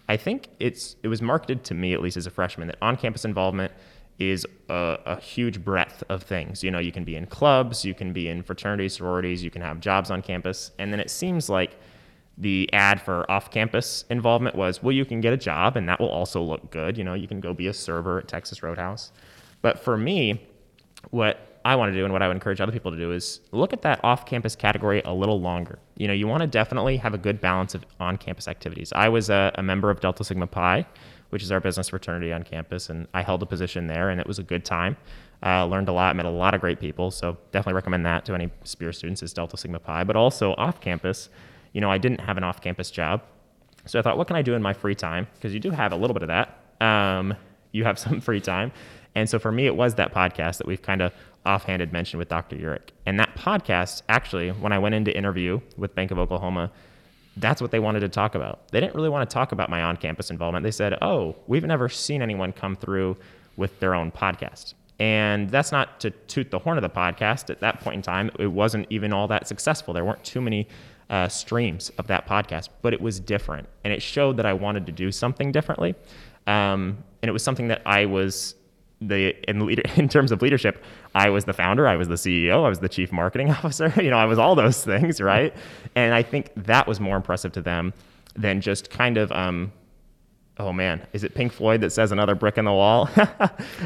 I 0.09 0.16
think 0.16 0.49
it's, 0.59 0.97
it 1.02 1.09
was 1.09 1.21
marketed 1.21 1.62
to 1.64 1.75
me, 1.75 1.92
at 1.92 2.00
least 2.00 2.16
as 2.16 2.26
a 2.26 2.30
freshman, 2.30 2.68
that 2.68 2.78
on 2.80 2.97
campus 2.97 3.26
involvement 3.26 3.71
is 4.18 4.47
a, 4.71 4.99
a 5.04 5.21
huge 5.21 5.62
breadth 5.62 6.04
of 6.09 6.23
things. 6.23 6.64
You 6.64 6.71
know, 6.71 6.78
you 6.78 6.90
can 6.90 7.04
be 7.04 7.16
in 7.16 7.26
clubs, 7.26 7.85
you 7.85 7.92
can 7.92 8.14
be 8.14 8.28
in 8.28 8.42
fraternities, 8.42 8.94
sororities, 8.94 9.44
you 9.44 9.50
can 9.50 9.61
have 9.61 9.78
jobs 9.78 10.11
on 10.11 10.23
campus. 10.23 10.71
And 10.78 10.90
then 10.90 11.00
it 11.00 11.11
seems 11.11 11.50
like 11.50 11.78
the 12.38 12.73
ad 12.73 12.99
for 12.99 13.30
off 13.30 13.50
campus 13.50 14.06
involvement 14.09 14.56
was, 14.56 14.82
well, 14.82 14.92
you 14.92 15.04
can 15.04 15.21
get 15.21 15.35
a 15.35 15.37
job 15.37 15.76
and 15.76 15.87
that 15.87 16.00
will 16.00 16.09
also 16.09 16.40
look 16.40 16.71
good. 16.71 16.97
You 16.97 17.04
know, 17.04 17.12
you 17.12 17.28
can 17.28 17.40
go 17.40 17.52
be 17.52 17.66
a 17.66 17.75
server 17.75 18.21
at 18.21 18.26
Texas 18.26 18.62
Roadhouse. 18.62 19.12
But 19.61 19.78
for 19.78 19.99
me, 19.99 20.47
what 21.11 21.51
I 21.64 21.76
want 21.76 21.92
to 21.92 21.97
do 21.97 22.04
and 22.04 22.12
what 22.12 22.23
I 22.23 22.28
would 22.28 22.37
encourage 22.37 22.61
other 22.61 22.73
people 22.73 22.90
to 22.90 22.97
do 22.97 23.12
is 23.12 23.40
look 23.52 23.73
at 23.73 23.83
that 23.83 24.00
off 24.02 24.26
campus 24.26 24.57
category 24.57 25.02
a 25.04 25.12
little 25.12 25.40
longer. 25.40 25.78
You 25.97 26.09
know, 26.09 26.14
you 26.14 26.26
want 26.26 26.40
to 26.42 26.47
definitely 26.47 26.97
have 26.99 27.14
a 27.14 27.19
good 27.19 27.40
balance 27.40 27.75
of 27.75 27.85
on 28.00 28.16
campus 28.16 28.49
activities. 28.49 28.92
I 28.95 29.09
was 29.09 29.31
a, 29.31 29.52
a 29.54 29.62
member 29.62 29.90
of 29.90 30.00
Delta 30.00 30.25
Sigma 30.25 30.47
Pi, 30.47 30.87
which 31.31 31.42
is 31.42 31.50
our 31.52 31.61
business 31.61 31.88
fraternity 31.88 32.33
on 32.33 32.42
campus, 32.42 32.90
and 32.90 33.07
I 33.14 33.23
held 33.23 33.42
a 33.42 33.47
position 33.47 33.87
there, 33.87 34.11
and 34.11 34.21
it 34.21 34.26
was 34.26 34.38
a 34.38 34.42
good 34.42 34.64
time. 34.64 34.97
Uh, 35.45 35.64
learned 35.66 35.88
a 35.88 35.92
lot, 35.92 36.14
met 36.14 36.26
a 36.26 36.31
lot 36.31 36.54
of 36.54 36.61
great 36.61 36.78
people, 36.78 37.11
so 37.11 37.37
definitely 37.52 37.75
recommend 37.75 38.07
that 38.07 38.25
to 38.26 38.35
any 38.35 38.50
Spear 38.64 38.92
students 38.92 39.23
is 39.23 39.33
Delta 39.33 39.57
Sigma 39.57 39.78
Pi. 39.78 40.04
But 40.04 40.14
also 40.14 40.54
off 40.57 40.81
campus, 40.81 41.31
you 41.73 41.81
know, 41.81 41.90
I 41.90 41.99
didn't 41.99 42.21
have 42.21 42.37
an 42.37 42.45
off 42.45 42.61
campus 42.61 42.90
job. 42.90 43.23
So 43.87 43.99
I 43.99 44.02
thought, 44.02 44.19
what 44.19 44.26
can 44.26 44.37
I 44.37 44.42
do 44.42 44.54
in 44.54 44.62
my 44.62 44.73
free 44.73 44.95
time? 44.95 45.26
Because 45.35 45.54
you 45.54 45.61
do 45.61 45.71
have 45.71 45.92
a 45.92 45.97
little 45.97 46.14
bit 46.14 46.23
of 46.23 46.28
that. 46.28 46.85
Um, 46.85 47.35
you 47.73 47.85
have 47.85 47.99
some 47.99 48.21
free 48.21 48.40
time. 48.40 48.73
And 49.14 49.28
so 49.28 49.38
for 49.38 49.52
me, 49.52 49.66
it 49.66 49.76
was 49.76 49.95
that 49.97 50.14
podcast 50.14 50.59
that 50.59 50.66
we've 50.66 50.83
kind 50.83 51.02
of 51.02 51.12
offhanded 51.44 51.92
mention 51.92 52.18
with 52.18 52.28
Dr. 52.28 52.56
Urich. 52.56 52.90
And 53.06 53.18
that 53.18 53.34
podcast, 53.37 54.02
actually, 54.08 54.50
when 54.50 54.72
I 54.72 54.78
went 54.78 54.94
into 54.94 55.16
interview 55.16 55.61
with 55.76 55.94
Bank 55.94 56.11
of 56.11 56.18
Oklahoma, 56.18 56.70
that's 57.37 57.61
what 57.61 57.70
they 57.70 57.78
wanted 57.78 58.00
to 58.00 58.08
talk 58.08 58.34
about. 58.34 58.68
They 58.68 58.80
didn't 58.80 58.94
really 58.94 59.08
want 59.08 59.28
to 59.28 59.32
talk 59.32 59.52
about 59.52 59.70
my 59.70 59.82
on 59.82 59.96
campus 59.96 60.30
involvement. 60.30 60.64
They 60.64 60.70
said, 60.70 60.99
oh, 61.02 61.37
we've 61.46 61.64
never 61.64 61.88
seen 61.88 62.22
anyone 62.22 62.52
come 62.52 62.76
through 62.76 63.16
with 63.56 63.78
their 63.80 63.94
own 63.94 64.11
podcast. 64.12 64.75
And 64.99 65.50
that's 65.50 65.72
not 65.72 65.99
to 66.00 66.11
toot 66.11 66.50
the 66.50 66.58
horn 66.58 66.78
of 66.78 66.82
the 66.82 66.90
podcast. 66.90 67.50
At 67.50 67.61
that 67.61 67.80
point 67.80 67.96
in 67.96 68.02
time, 68.02 68.30
it 68.38 68.46
wasn't 68.46 68.87
even 68.90 69.12
all 69.12 69.26
that 69.28 69.49
successful. 69.49 69.94
There 69.94 70.04
weren't 70.04 70.22
too 70.22 70.40
many 70.40 70.68
uh, 71.11 71.28
streams 71.28 71.90
of 71.99 72.06
that 72.06 72.26
podcast, 72.28 72.68
but 72.82 72.92
it 72.92 73.00
was 73.00 73.18
different. 73.18 73.68
And 73.84 73.92
it 73.92 74.02
showed 74.02 74.37
that 74.37 74.46
I 74.46 74.52
wanted 74.52 74.87
to 74.87 74.92
do 74.92 75.11
something 75.11 75.50
differently. 75.50 75.94
Um, 76.46 76.99
and 77.22 77.28
it 77.28 77.32
was 77.32 77.42
something 77.42 77.68
that 77.68 77.82
I 77.87 78.06
was 78.06 78.54
the 79.00 79.34
in 79.49 79.66
leader 79.66 79.82
in 79.96 80.08
terms 80.08 80.32
of 80.32 80.42
leadership, 80.42 80.82
I 81.14 81.31
was 81.31 81.45
the 81.45 81.52
founder, 81.52 81.87
I 81.87 81.97
was 81.97 82.09
the 82.09 82.14
CEO, 82.14 82.64
I 82.64 82.69
was 82.69 82.78
the 82.78 82.88
chief 82.88 83.12
marketing 83.12 83.50
officer. 83.64 83.92
You 83.97 84.11
know, 84.11 84.19
I 84.19 84.25
was 84.25 84.38
all 84.38 84.54
those 84.54 84.85
things, 84.85 85.21
right? 85.21 85.54
And 85.95 86.14
I 86.14 86.23
think 86.23 86.50
that 86.57 86.87
was 86.87 87.00
more 87.00 87.16
impressive 87.16 87.52
to 87.52 87.61
them 87.61 87.92
than 88.35 88.61
just 88.61 88.90
kind 88.90 89.19
of. 89.19 89.31
Um, 89.33 89.73
Oh 90.59 90.71
man, 90.71 91.07
is 91.14 91.25
it 91.25 91.35
Pink 91.35 91.50
Floyd 91.50 91.81
that 91.81 91.92
says 91.92 92.12
another 92.12 92.35
brick 92.35 92.59
in 92.59 92.66
the 92.66 92.73
wall? 92.73 93.09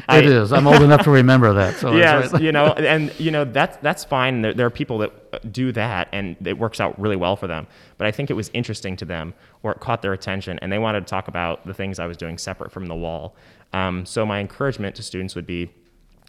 I, 0.09 0.19
it 0.19 0.27
is. 0.27 0.53
I'm 0.53 0.67
old 0.67 0.83
enough 0.83 1.05
to 1.05 1.13
remember 1.13 1.53
that. 1.55 1.77
So 1.77 1.95
yes, 1.95 2.33
right. 2.33 2.43
you 2.43 2.51
know, 2.51 2.67
and 2.73 3.19
you 3.21 3.31
know 3.31 3.45
that's 3.45 3.77
that's 3.79 4.05
fine. 4.05 4.43
There, 4.43 4.53
there, 4.53 4.67
are 4.67 4.71
people 4.71 4.99
that 4.99 5.53
do 5.53 5.71
that, 5.73 6.09
and 6.11 6.37
it 6.45 6.59
works 6.59 6.81
out 6.81 6.99
really 6.99 7.15
well 7.15 7.37
for 7.37 7.47
them. 7.47 7.69
But 7.99 8.09
I 8.09 8.11
think 8.11 8.31
it 8.31 8.35
was 8.35 8.51
interesting 8.53 8.97
to 8.97 9.05
them, 9.05 9.33
or 9.63 9.73
it 9.73 9.81
caught 9.81 10.03
their 10.03 10.13
attention, 10.13 10.59
and 10.59 10.73
they 10.73 10.81
wanted 10.81 11.07
to 11.07 11.07
talk 11.07 11.29
about 11.29 11.65
the 11.67 11.73
things 11.73 12.01
I 12.01 12.07
was 12.07 12.17
doing 12.17 12.37
separate 12.37 12.73
from 12.73 12.87
the 12.87 12.97
wall. 12.97 13.37
Um, 13.73 14.05
so 14.05 14.27
my 14.27 14.41
encouragement 14.41 14.97
to 14.97 15.05
students 15.05 15.37
would 15.37 15.47
be, 15.47 15.71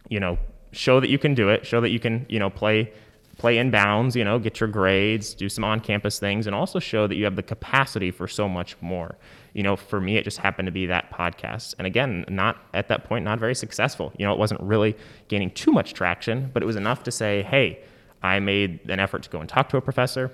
you 0.07 0.19
know, 0.19 0.38
show 0.77 0.99
that 0.99 1.09
you 1.09 1.17
can 1.17 1.33
do 1.33 1.49
it, 1.49 1.65
show 1.65 1.81
that 1.81 1.89
you 1.89 1.99
can, 1.99 2.25
you 2.29 2.39
know, 2.39 2.49
play 2.49 2.91
play 3.37 3.59
in 3.59 3.69
bounds, 3.69 4.15
you 4.15 4.23
know, 4.23 4.39
get 4.39 4.59
your 4.59 4.67
grades, 4.67 5.35
do 5.35 5.47
some 5.47 5.63
on-campus 5.63 6.17
things, 6.17 6.47
and 6.47 6.55
also 6.55 6.79
show 6.79 7.05
that 7.05 7.15
you 7.15 7.23
have 7.23 7.35
the 7.35 7.43
capacity 7.43 8.09
for 8.09 8.27
so 8.27 8.49
much 8.49 8.75
more. 8.81 9.15
You 9.53 9.61
know, 9.61 9.75
for 9.75 10.01
me, 10.01 10.17
it 10.17 10.23
just 10.23 10.39
happened 10.39 10.65
to 10.65 10.71
be 10.71 10.87
that 10.87 11.11
podcast, 11.11 11.75
and 11.77 11.85
again, 11.85 12.25
not 12.29 12.57
at 12.73 12.87
that 12.87 13.03
point, 13.03 13.25
not 13.25 13.39
very 13.39 13.55
successful. 13.55 14.11
You 14.17 14.25
know, 14.25 14.33
it 14.33 14.39
wasn't 14.39 14.61
really 14.61 14.95
gaining 15.27 15.51
too 15.51 15.71
much 15.71 15.93
traction, 15.93 16.49
but 16.53 16.63
it 16.63 16.65
was 16.65 16.75
enough 16.75 17.03
to 17.03 17.11
say, 17.11 17.43
hey, 17.43 17.79
I 18.23 18.39
made 18.39 18.89
an 18.89 18.99
effort 18.99 19.23
to 19.23 19.29
go 19.29 19.39
and 19.39 19.47
talk 19.47 19.69
to 19.69 19.77
a 19.77 19.81
professor. 19.81 20.31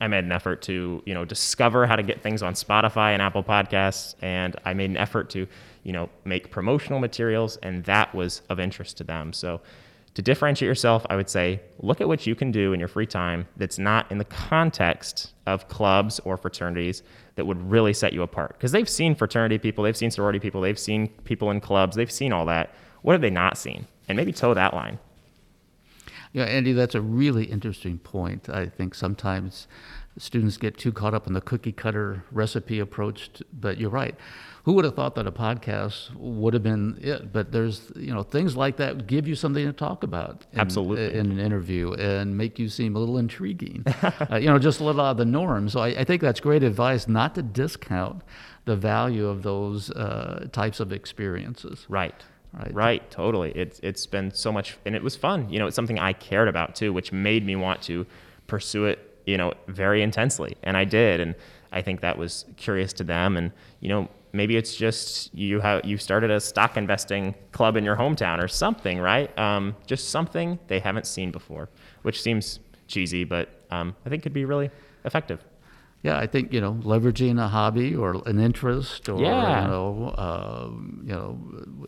I 0.00 0.08
made 0.08 0.24
an 0.24 0.32
effort 0.32 0.62
to, 0.62 1.02
you 1.04 1.12
know, 1.12 1.26
discover 1.26 1.86
how 1.86 1.96
to 1.96 2.02
get 2.02 2.22
things 2.22 2.42
on 2.42 2.54
Spotify 2.54 3.12
and 3.12 3.20
Apple 3.20 3.44
Podcasts, 3.44 4.14
and 4.22 4.56
I 4.64 4.72
made 4.72 4.88
an 4.88 4.96
effort 4.96 5.28
to, 5.30 5.46
you 5.82 5.92
know, 5.92 6.08
make 6.24 6.50
promotional 6.50 6.98
materials, 6.98 7.56
and 7.58 7.84
that 7.84 8.14
was 8.14 8.42
of 8.48 8.60
interest 8.60 8.96
to 8.98 9.04
them. 9.04 9.32
So, 9.32 9.60
to 10.14 10.22
differentiate 10.22 10.66
yourself, 10.66 11.06
I 11.08 11.14
would 11.16 11.30
say 11.30 11.60
look 11.78 12.00
at 12.00 12.08
what 12.08 12.26
you 12.26 12.34
can 12.34 12.50
do 12.50 12.72
in 12.72 12.80
your 12.80 12.88
free 12.88 13.06
time 13.06 13.46
that's 13.56 13.78
not 13.78 14.10
in 14.10 14.18
the 14.18 14.24
context 14.24 15.32
of 15.46 15.68
clubs 15.68 16.18
or 16.20 16.36
fraternities 16.36 17.04
that 17.36 17.46
would 17.46 17.70
really 17.70 17.92
set 17.92 18.12
you 18.12 18.22
apart. 18.22 18.54
Because 18.54 18.72
they've 18.72 18.88
seen 18.88 19.14
fraternity 19.14 19.58
people, 19.58 19.84
they've 19.84 19.96
seen 19.96 20.10
sorority 20.10 20.40
people, 20.40 20.60
they've 20.60 20.78
seen 20.78 21.08
people 21.24 21.50
in 21.50 21.60
clubs, 21.60 21.96
they've 21.96 22.10
seen 22.10 22.32
all 22.32 22.44
that. 22.46 22.74
What 23.02 23.12
have 23.12 23.20
they 23.20 23.30
not 23.30 23.56
seen? 23.56 23.86
And 24.08 24.16
maybe 24.16 24.32
toe 24.32 24.52
that 24.52 24.74
line. 24.74 24.98
Yeah, 26.32 26.44
Andy, 26.44 26.72
that's 26.72 26.94
a 26.94 27.00
really 27.00 27.44
interesting 27.44 27.98
point. 27.98 28.48
I 28.48 28.66
think 28.66 28.94
sometimes 28.94 29.66
students 30.20 30.56
get 30.56 30.76
too 30.76 30.92
caught 30.92 31.14
up 31.14 31.26
in 31.26 31.32
the 31.32 31.40
cookie 31.40 31.72
cutter 31.72 32.24
recipe 32.30 32.78
approach, 32.78 33.32
to, 33.32 33.44
but 33.52 33.78
you're 33.78 33.90
right. 33.90 34.14
Who 34.64 34.74
would 34.74 34.84
have 34.84 34.94
thought 34.94 35.14
that 35.14 35.26
a 35.26 35.32
podcast 35.32 36.14
would 36.14 36.52
have 36.52 36.62
been 36.62 36.98
it? 37.00 37.32
But 37.32 37.50
there's, 37.50 37.90
you 37.96 38.12
know, 38.12 38.22
things 38.22 38.56
like 38.56 38.76
that 38.76 39.06
give 39.06 39.26
you 39.26 39.34
something 39.34 39.64
to 39.64 39.72
talk 39.72 40.02
about. 40.02 40.46
In, 40.52 40.60
Absolutely. 40.60 41.18
In 41.18 41.30
an 41.32 41.38
interview 41.38 41.94
and 41.94 42.36
make 42.36 42.58
you 42.58 42.68
seem 42.68 42.94
a 42.94 42.98
little 42.98 43.16
intriguing, 43.16 43.84
uh, 44.02 44.36
you 44.36 44.46
know, 44.46 44.58
just 44.58 44.80
a 44.80 44.84
little 44.84 45.00
out 45.00 45.12
of 45.12 45.16
the 45.16 45.24
norm. 45.24 45.70
So 45.70 45.80
I, 45.80 45.88
I, 45.88 46.04
think 46.04 46.20
that's 46.20 46.40
great 46.40 46.62
advice 46.62 47.08
not 47.08 47.34
to 47.36 47.42
discount 47.42 48.22
the 48.66 48.76
value 48.76 49.26
of 49.26 49.42
those 49.42 49.90
uh, 49.92 50.48
types 50.52 50.78
of 50.78 50.92
experiences. 50.92 51.86
Right. 51.88 52.22
Right. 52.52 52.74
Right. 52.74 53.10
Totally. 53.10 53.52
It's 53.52 53.78
it's 53.82 54.06
been 54.06 54.32
so 54.32 54.50
much, 54.52 54.76
and 54.84 54.96
it 54.96 55.02
was 55.02 55.16
fun. 55.16 55.48
You 55.48 55.60
know, 55.60 55.68
it's 55.68 55.76
something 55.76 55.98
I 55.98 56.12
cared 56.12 56.48
about 56.48 56.74
too, 56.74 56.92
which 56.92 57.12
made 57.12 57.46
me 57.46 57.54
want 57.56 57.80
to 57.82 58.06
pursue 58.48 58.86
it. 58.86 59.09
You 59.26 59.36
know, 59.36 59.54
very 59.68 60.02
intensely, 60.02 60.56
and 60.62 60.76
I 60.76 60.84
did, 60.84 61.20
and 61.20 61.34
I 61.72 61.82
think 61.82 62.00
that 62.00 62.18
was 62.18 62.44
curious 62.56 62.92
to 62.94 63.04
them. 63.04 63.36
And 63.36 63.52
you 63.80 63.88
know, 63.88 64.08
maybe 64.32 64.56
it's 64.56 64.74
just 64.74 65.34
you 65.34 65.60
have 65.60 65.84
you 65.84 65.96
started 65.98 66.30
a 66.30 66.40
stock 66.40 66.76
investing 66.76 67.34
club 67.52 67.76
in 67.76 67.84
your 67.84 67.96
hometown 67.96 68.42
or 68.42 68.48
something, 68.48 68.98
right? 68.98 69.36
Um, 69.38 69.76
just 69.86 70.10
something 70.10 70.58
they 70.68 70.80
haven't 70.80 71.06
seen 71.06 71.30
before, 71.30 71.68
which 72.02 72.22
seems 72.22 72.60
cheesy, 72.86 73.24
but 73.24 73.48
um, 73.70 73.94
I 74.04 74.08
think 74.08 74.22
could 74.22 74.32
be 74.32 74.44
really 74.44 74.70
effective. 75.04 75.44
Yeah, 76.02 76.18
I 76.18 76.26
think 76.26 76.52
you 76.52 76.60
know 76.60 76.74
leveraging 76.82 77.38
a 77.38 77.48
hobby 77.48 77.94
or 77.94 78.22
an 78.26 78.40
interest 78.40 79.08
or 79.08 79.20
yeah. 79.20 79.64
you 79.64 79.68
know 79.68 80.14
uh, 80.16 80.70
you 81.04 81.12
know 81.12 81.38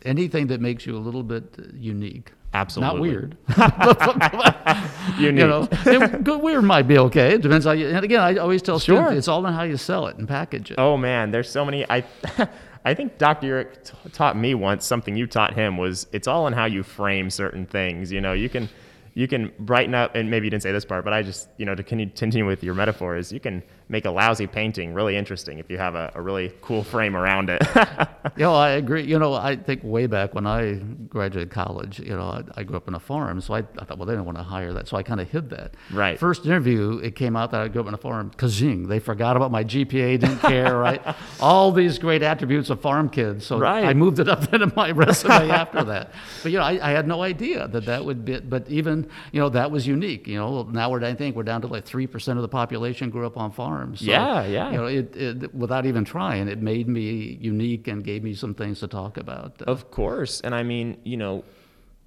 anything 0.04 0.48
that 0.48 0.60
makes 0.60 0.86
you 0.86 0.96
a 0.96 1.00
little 1.00 1.22
bit 1.22 1.58
unique. 1.74 2.32
Absolutely. 2.54 2.94
Not 2.94 3.00
weird. 3.00 3.36
Unique. 5.18 5.40
You 5.40 5.46
know, 5.46 5.68
it, 5.86 6.42
weird 6.42 6.64
might 6.64 6.86
be 6.88 6.98
okay. 6.98 7.34
It 7.34 7.42
depends 7.42 7.64
how 7.66 7.72
you. 7.72 7.88
And 7.88 8.04
again, 8.04 8.20
I 8.20 8.36
always 8.36 8.62
tell 8.62 8.78
Sure. 8.78 8.96
students 8.96 9.18
it's 9.18 9.28
all 9.28 9.44
on 9.46 9.52
how 9.52 9.62
you 9.62 9.76
sell 9.76 10.06
it 10.06 10.16
and 10.16 10.28
package 10.28 10.70
it. 10.70 10.78
Oh 10.78 10.96
man, 10.96 11.30
there's 11.30 11.50
so 11.50 11.64
many. 11.64 11.86
I, 11.88 12.04
I 12.84 12.94
think 12.94 13.16
Dr. 13.18 13.46
Urich 13.64 13.84
t- 13.90 14.10
taught 14.12 14.36
me 14.36 14.54
once 14.54 14.84
something 14.84 15.16
you 15.16 15.26
taught 15.26 15.54
him 15.54 15.76
was 15.76 16.06
it's 16.12 16.26
all 16.28 16.46
in 16.46 16.52
how 16.52 16.64
you 16.66 16.82
frame 16.82 17.30
certain 17.30 17.64
things. 17.64 18.10
You 18.12 18.20
know, 18.20 18.32
you 18.32 18.48
can, 18.48 18.68
you 19.14 19.28
can 19.28 19.52
brighten 19.60 19.94
up, 19.94 20.14
and 20.14 20.30
maybe 20.30 20.46
you 20.46 20.50
didn't 20.50 20.62
say 20.64 20.72
this 20.72 20.84
part, 20.84 21.04
but 21.04 21.12
I 21.12 21.22
just, 21.22 21.48
you 21.58 21.64
know, 21.66 21.74
to 21.74 21.82
continue 21.82 22.46
with 22.46 22.62
your 22.64 22.74
metaphors, 22.74 23.32
you 23.32 23.40
can 23.40 23.62
make 23.92 24.06
a 24.06 24.10
lousy 24.10 24.46
painting 24.46 24.94
really 24.94 25.16
interesting 25.16 25.58
if 25.58 25.70
you 25.70 25.76
have 25.76 25.94
a, 25.94 26.10
a 26.14 26.20
really 26.22 26.50
cool 26.62 26.82
frame 26.82 27.14
around 27.14 27.50
it. 27.50 27.62
You 28.36 28.44
know, 28.44 28.54
I 28.54 28.70
agree. 28.70 29.02
You 29.02 29.18
know, 29.18 29.34
I 29.34 29.56
think 29.56 29.82
way 29.82 30.06
back 30.06 30.32
when 30.32 30.46
I 30.46 30.74
graduated 31.08 31.50
college, 31.50 31.98
you 31.98 32.16
know, 32.16 32.22
I, 32.22 32.60
I 32.60 32.62
grew 32.62 32.76
up 32.76 32.86
in 32.88 32.94
a 32.94 33.00
farm, 33.00 33.40
so 33.40 33.52
I, 33.52 33.58
I 33.78 33.84
thought, 33.84 33.98
well, 33.98 34.06
they 34.06 34.14
don't 34.14 34.24
want 34.24 34.38
to 34.38 34.44
hire 34.44 34.72
that, 34.74 34.88
so 34.88 34.96
I 34.96 35.02
kind 35.02 35.20
of 35.20 35.28
hid 35.28 35.50
that. 35.50 35.74
Right. 35.92 36.18
First 36.18 36.46
interview, 36.46 36.98
it 37.02 37.14
came 37.16 37.36
out 37.36 37.50
that 37.50 37.60
I 37.60 37.68
grew 37.68 37.82
up 37.82 37.88
in 37.88 37.94
a 37.94 37.98
farm. 37.98 38.30
Kazing, 38.36 38.88
they 38.88 39.00
forgot 39.00 39.36
about 39.36 39.50
my 39.50 39.64
GPA, 39.64 40.20
didn't 40.20 40.38
care, 40.38 40.78
right? 40.78 41.02
All 41.40 41.72
these 41.72 41.98
great 41.98 42.22
attributes 42.22 42.70
of 42.70 42.80
farm 42.80 43.10
kids. 43.10 43.44
So 43.44 43.58
Right. 43.58 43.84
I 43.84 43.92
moved 43.92 44.18
it 44.20 44.28
up 44.28 44.50
into 44.54 44.72
my 44.74 44.92
resume 44.92 45.50
after 45.50 45.82
that. 45.84 46.14
But 46.42 46.52
you 46.52 46.58
know, 46.58 46.64
I, 46.64 46.78
I 46.80 46.92
had 46.92 47.06
no 47.08 47.22
idea 47.22 47.68
that 47.68 47.84
that 47.86 48.04
would 48.04 48.24
be. 48.24 48.38
But 48.40 48.68
even 48.70 49.10
you 49.32 49.40
know, 49.40 49.48
that 49.50 49.70
was 49.70 49.86
unique. 49.86 50.26
You 50.28 50.38
know, 50.38 50.62
now 50.62 50.90
we're 50.90 51.04
I 51.04 51.14
think 51.14 51.34
we're 51.36 51.42
down 51.42 51.60
to 51.62 51.66
like 51.66 51.84
three 51.84 52.06
percent 52.06 52.38
of 52.38 52.42
the 52.42 52.48
population 52.48 53.10
grew 53.10 53.26
up 53.26 53.36
on 53.36 53.50
farms. 53.50 53.81
So, 53.96 54.04
Yeah, 54.04 54.46
yeah. 54.46 54.70
You 54.70 54.76
know, 54.76 54.86
it, 54.86 55.16
it 55.16 55.54
without 55.54 55.86
even 55.86 56.04
trying, 56.04 56.48
it 56.48 56.60
made 56.60 56.88
me 56.88 57.38
unique 57.40 57.88
and 57.88 58.04
gave 58.04 58.22
me 58.22 58.34
some 58.34 58.54
things 58.54 58.80
to 58.80 58.88
talk 58.88 59.16
about. 59.16 59.60
Of 59.62 59.90
course. 59.90 60.40
And 60.40 60.54
I 60.54 60.62
mean, 60.62 60.98
you 61.04 61.16
know, 61.16 61.44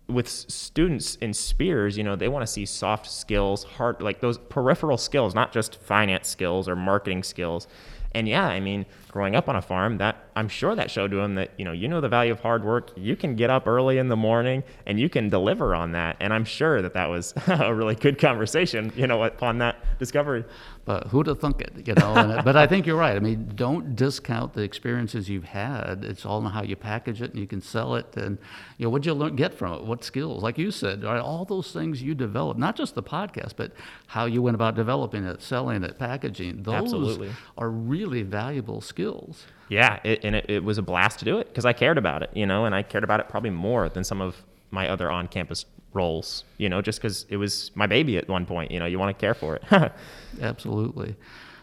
with 0.07 0.27
students 0.29 1.15
in 1.15 1.33
Spears, 1.33 1.97
you 1.97 2.03
know, 2.03 2.15
they 2.15 2.27
want 2.27 2.43
to 2.43 2.51
see 2.51 2.65
soft 2.65 3.09
skills, 3.09 3.63
hard, 3.63 4.01
like 4.01 4.19
those 4.19 4.37
peripheral 4.37 4.97
skills, 4.97 5.33
not 5.33 5.51
just 5.51 5.75
finance 5.81 6.27
skills 6.27 6.69
or 6.69 6.75
marketing 6.75 7.23
skills. 7.23 7.67
And 8.15 8.29
yeah, 8.29 8.45
I 8.45 8.61
mean, 8.61 8.85
growing 9.11 9.35
up 9.35 9.49
on 9.49 9.57
a 9.57 9.61
farm, 9.61 9.97
that 9.97 10.15
I'm 10.37 10.47
sure 10.47 10.73
that 10.73 10.89
showed 10.89 11.11
to 11.11 11.19
him 11.19 11.35
that 11.35 11.51
you 11.57 11.65
know 11.65 11.73
you 11.73 11.89
know 11.89 11.99
the 11.99 12.07
value 12.07 12.31
of 12.31 12.39
hard 12.39 12.63
work. 12.63 12.91
You 12.95 13.17
can 13.17 13.35
get 13.35 13.49
up 13.49 13.67
early 13.67 13.97
in 13.97 14.07
the 14.07 14.15
morning 14.15 14.63
and 14.85 14.97
you 14.97 15.09
can 15.09 15.27
deliver 15.27 15.75
on 15.75 15.91
that. 15.91 16.15
And 16.21 16.33
I'm 16.33 16.45
sure 16.45 16.81
that 16.81 16.93
that 16.93 17.09
was 17.09 17.33
a 17.47 17.73
really 17.73 17.95
good 17.95 18.17
conversation, 18.17 18.93
you 18.95 19.05
know, 19.05 19.21
upon 19.23 19.57
that 19.57 19.99
discovery. 19.99 20.45
But 20.85 21.07
who'd 21.07 21.25
have 21.25 21.39
thunk 21.39 21.61
it, 21.61 21.87
you 21.87 21.95
know? 21.95 22.13
And, 22.13 22.31
uh, 22.31 22.41
but 22.43 22.55
I 22.55 22.67
think 22.67 22.85
you're 22.85 22.95
right. 22.95 23.15
I 23.15 23.19
mean, 23.19 23.51
don't 23.55 23.95
discount 23.95 24.53
the 24.53 24.61
experiences 24.61 25.27
you've 25.27 25.45
had. 25.45 26.05
It's 26.05 26.27
all 26.27 26.39
in 26.45 26.51
how 26.51 26.61
you 26.61 26.75
package 26.75 27.23
it 27.23 27.31
and 27.31 27.39
you 27.39 27.47
can 27.47 27.59
sell 27.59 27.95
it. 27.95 28.15
And 28.15 28.37
you 28.77 28.85
know, 28.85 28.91
what'd 28.91 29.05
you 29.07 29.15
learn, 29.15 29.35
get 29.35 29.55
from 29.55 29.73
it? 29.73 29.83
What 29.83 30.03
skills? 30.03 30.43
Like 30.43 30.59
you 30.59 30.69
said, 30.69 31.03
right, 31.03 31.19
all 31.19 31.43
those 31.43 31.71
things 31.71 32.03
you 32.03 32.13
develop, 32.13 32.57
not 32.57 32.75
just 32.75 32.93
the 32.93 33.01
podcast, 33.01 33.53
but 33.55 33.71
how 34.07 34.25
you 34.25 34.43
went 34.43 34.53
about 34.53 34.75
developing 34.75 35.25
it, 35.25 35.41
selling 35.41 35.83
it, 35.83 35.97
packaging. 35.97 36.61
Those 36.61 36.75
Absolutely. 36.75 37.31
are 37.57 37.69
really 37.69 38.21
valuable 38.21 38.79
skills. 38.79 39.47
Yeah, 39.69 39.99
it, 40.03 40.23
and 40.23 40.35
it, 40.35 40.45
it 40.47 40.63
was 40.63 40.77
a 40.77 40.83
blast 40.83 41.17
to 41.19 41.25
do 41.25 41.39
it 41.39 41.47
because 41.47 41.65
I 41.65 41.73
cared 41.73 41.97
about 41.97 42.21
it, 42.21 42.29
you 42.35 42.45
know, 42.45 42.65
and 42.65 42.75
I 42.75 42.83
cared 42.83 43.03
about 43.03 43.19
it 43.19 43.27
probably 43.27 43.49
more 43.49 43.89
than 43.89 44.03
some 44.03 44.21
of 44.21 44.43
my 44.69 44.87
other 44.87 45.09
on-campus 45.09 45.65
roles, 45.95 46.43
you 46.57 46.69
know, 46.69 46.81
just 46.81 47.01
because 47.01 47.25
it 47.29 47.37
was 47.37 47.71
my 47.75 47.87
baby 47.87 48.17
at 48.17 48.27
one 48.27 48.45
point. 48.45 48.71
You 48.71 48.79
know, 48.79 48.85
you 48.85 48.99
want 48.99 49.17
to 49.17 49.19
care 49.19 49.33
for 49.33 49.55
it. 49.55 49.91
Absolutely. 50.41 51.15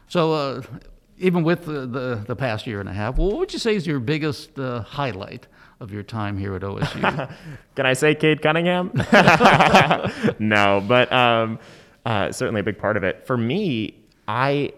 So, 0.09 0.33
uh, 0.33 0.63
even 1.19 1.45
with 1.45 1.67
the, 1.67 1.87
the, 1.87 2.25
the, 2.27 2.37
past 2.37 2.67
year 2.67 2.81
and 2.81 2.89
a 2.89 2.93
half, 2.93 3.17
what 3.17 3.37
would 3.39 3.53
you 3.53 3.59
say 3.59 3.77
is 3.77 3.87
your 3.87 4.01
biggest 4.01 4.59
uh, 4.59 4.83
highlight 4.83 5.47
of 5.79 5.93
your 5.93 6.03
time 6.03 6.37
here 6.37 6.55
at 6.57 6.63
OSU? 6.63 7.37
Can 7.77 7.87
I 7.87 7.93
say 7.93 8.15
Cade 8.15 8.43
Cunningham? 8.43 8.91
no, 10.39 10.83
but 10.87 11.13
um, 11.13 11.59
uh, 12.05 12.33
certainly 12.33 12.61
a 12.61 12.65
big 12.65 12.79
part 12.79 12.97
of 12.97 13.05
it. 13.05 13.27
For 13.27 13.37
me, 13.37 13.95
I 14.27 14.73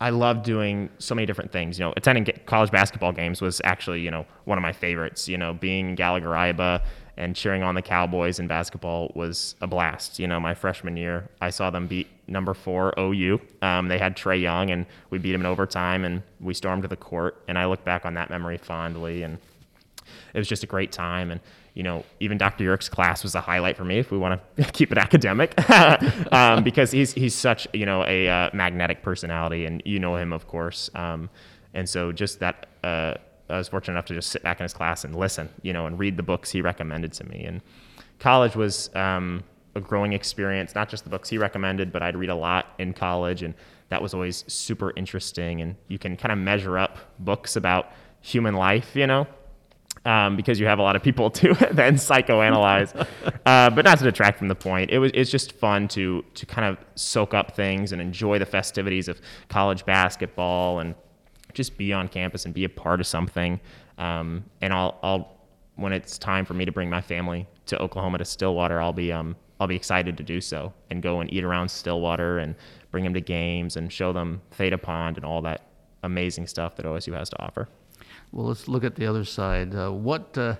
I 0.00 0.10
love 0.10 0.42
doing 0.42 0.90
so 0.98 1.14
many 1.14 1.24
different 1.24 1.52
things. 1.52 1.78
You 1.78 1.86
know, 1.86 1.94
attending 1.96 2.26
college 2.46 2.70
basketball 2.70 3.12
games 3.12 3.40
was 3.40 3.60
actually, 3.64 4.00
you 4.00 4.10
know, 4.10 4.26
one 4.44 4.58
of 4.58 4.62
my 4.62 4.72
favorites. 4.72 5.28
You 5.28 5.38
know, 5.38 5.54
being 5.54 5.90
in 5.90 5.94
Gallagher 5.94 6.30
Iba 6.30 6.84
and 7.16 7.34
cheering 7.34 7.62
on 7.62 7.74
the 7.74 7.82
Cowboys 7.82 8.38
in 8.38 8.46
basketball 8.46 9.10
was 9.14 9.54
a 9.60 9.66
blast. 9.66 10.18
You 10.18 10.26
know, 10.26 10.38
my 10.38 10.54
freshman 10.54 10.96
year, 10.96 11.28
I 11.40 11.50
saw 11.50 11.70
them 11.70 11.86
beat 11.86 12.08
number 12.28 12.52
four 12.52 12.92
OU. 12.98 13.40
Um, 13.62 13.88
they 13.88 13.98
had 13.98 14.16
Trae 14.16 14.40
Young, 14.40 14.70
and 14.70 14.86
we 15.10 15.18
beat 15.18 15.34
him 15.34 15.40
in 15.40 15.46
overtime, 15.46 16.04
and 16.04 16.22
we 16.40 16.52
stormed 16.52 16.82
to 16.82 16.88
the 16.88 16.96
court. 16.96 17.42
And 17.48 17.58
I 17.58 17.66
look 17.66 17.84
back 17.84 18.04
on 18.04 18.14
that 18.14 18.28
memory 18.28 18.58
fondly, 18.58 19.22
and 19.22 19.38
it 20.34 20.38
was 20.38 20.48
just 20.48 20.62
a 20.62 20.66
great 20.66 20.92
time. 20.92 21.30
And 21.30 21.40
you 21.74 21.82
know, 21.82 22.04
even 22.20 22.38
Dr. 22.38 22.64
Urich's 22.64 22.88
class 22.88 23.22
was 23.22 23.34
a 23.34 23.40
highlight 23.40 23.76
for 23.76 23.84
me 23.84 23.98
if 23.98 24.10
we 24.10 24.16
want 24.16 24.40
to 24.56 24.64
keep 24.72 24.92
it 24.92 24.98
academic, 24.98 25.54
um, 26.32 26.64
because 26.64 26.90
he's 26.90 27.12
he's 27.12 27.34
such 27.34 27.68
you 27.72 27.86
know 27.86 28.04
a 28.06 28.28
uh, 28.28 28.50
magnetic 28.52 29.02
personality, 29.02 29.64
and 29.64 29.82
you 29.84 29.98
know 29.98 30.16
him 30.16 30.32
of 30.32 30.46
course, 30.48 30.90
um, 30.94 31.30
and 31.74 31.88
so 31.88 32.12
just 32.12 32.40
that 32.40 32.66
uh, 32.82 33.14
I 33.48 33.58
was 33.58 33.68
fortunate 33.68 33.94
enough 33.94 34.06
to 34.06 34.14
just 34.14 34.30
sit 34.30 34.42
back 34.42 34.60
in 34.60 34.64
his 34.64 34.72
class 34.72 35.04
and 35.04 35.14
listen, 35.14 35.48
you 35.62 35.72
know, 35.72 35.86
and 35.86 35.98
read 35.98 36.16
the 36.16 36.22
books 36.22 36.50
he 36.50 36.60
recommended 36.60 37.12
to 37.14 37.24
me. 37.24 37.44
And 37.44 37.60
college 38.18 38.56
was 38.56 38.94
um, 38.94 39.44
a 39.74 39.80
growing 39.80 40.12
experience, 40.12 40.74
not 40.74 40.88
just 40.88 41.04
the 41.04 41.10
books 41.10 41.28
he 41.28 41.38
recommended, 41.38 41.92
but 41.92 42.02
I'd 42.02 42.16
read 42.16 42.30
a 42.30 42.34
lot 42.34 42.74
in 42.78 42.92
college, 42.92 43.42
and 43.42 43.54
that 43.88 44.02
was 44.02 44.14
always 44.14 44.44
super 44.48 44.92
interesting. 44.96 45.60
And 45.60 45.76
you 45.88 45.98
can 45.98 46.16
kind 46.16 46.32
of 46.32 46.38
measure 46.38 46.78
up 46.78 46.98
books 47.18 47.56
about 47.56 47.92
human 48.20 48.54
life, 48.54 48.96
you 48.96 49.06
know, 49.06 49.26
um, 50.04 50.36
because 50.36 50.58
you 50.58 50.66
have 50.66 50.78
a 50.78 50.82
lot 50.82 50.96
of 50.96 51.02
people 51.02 51.30
to 51.42 51.54
then 51.72 51.96
psychoanalyze. 51.96 52.94
uh, 53.46 53.70
but 53.70 53.84
not 53.84 53.98
to 53.98 54.04
detract 54.04 54.38
from 54.38 54.48
the 54.48 54.54
point, 54.54 54.90
it 54.90 54.98
was 54.98 55.12
it's 55.14 55.30
just 55.30 55.52
fun 55.52 55.88
to 55.88 56.24
to 56.34 56.46
kind 56.46 56.66
of 56.66 56.84
soak 56.94 57.34
up 57.34 57.54
things 57.54 57.92
and 57.92 58.00
enjoy 58.00 58.38
the 58.38 58.46
festivities 58.46 59.08
of 59.08 59.20
college 59.48 59.84
basketball 59.84 60.80
and 60.80 60.94
just 61.56 61.76
be 61.76 61.92
on 61.92 62.06
campus 62.06 62.44
and 62.44 62.54
be 62.54 62.64
a 62.64 62.68
part 62.68 63.00
of 63.00 63.06
something. 63.06 63.58
Um, 63.98 64.44
and 64.60 64.72
I'll 64.72 64.98
I'll 65.02 65.36
when 65.74 65.92
it's 65.92 66.18
time 66.18 66.44
for 66.44 66.54
me 66.54 66.64
to 66.64 66.72
bring 66.72 66.88
my 66.88 67.00
family 67.00 67.46
to 67.66 67.80
Oklahoma 67.80 68.18
to 68.18 68.24
Stillwater, 68.24 68.80
I'll 68.80 68.92
be 68.92 69.10
um 69.10 69.34
I'll 69.58 69.66
be 69.66 69.76
excited 69.76 70.16
to 70.18 70.22
do 70.22 70.40
so 70.40 70.72
and 70.90 71.02
go 71.02 71.20
and 71.20 71.32
eat 71.32 71.42
around 71.42 71.70
Stillwater 71.70 72.38
and 72.38 72.54
bring 72.90 73.02
them 73.02 73.14
to 73.14 73.20
games 73.20 73.76
and 73.76 73.92
show 73.92 74.12
them 74.12 74.42
Theta 74.52 74.78
Pond 74.78 75.16
and 75.16 75.24
all 75.24 75.40
that 75.42 75.62
amazing 76.02 76.46
stuff 76.46 76.76
that 76.76 76.86
OSU 76.86 77.14
has 77.14 77.30
to 77.30 77.42
offer. 77.42 77.68
Well, 78.32 78.46
let's 78.46 78.68
look 78.68 78.84
at 78.84 78.96
the 78.96 79.06
other 79.06 79.24
side. 79.24 79.74
Uh, 79.74 79.90
what 79.90 80.36
uh, 80.36 80.56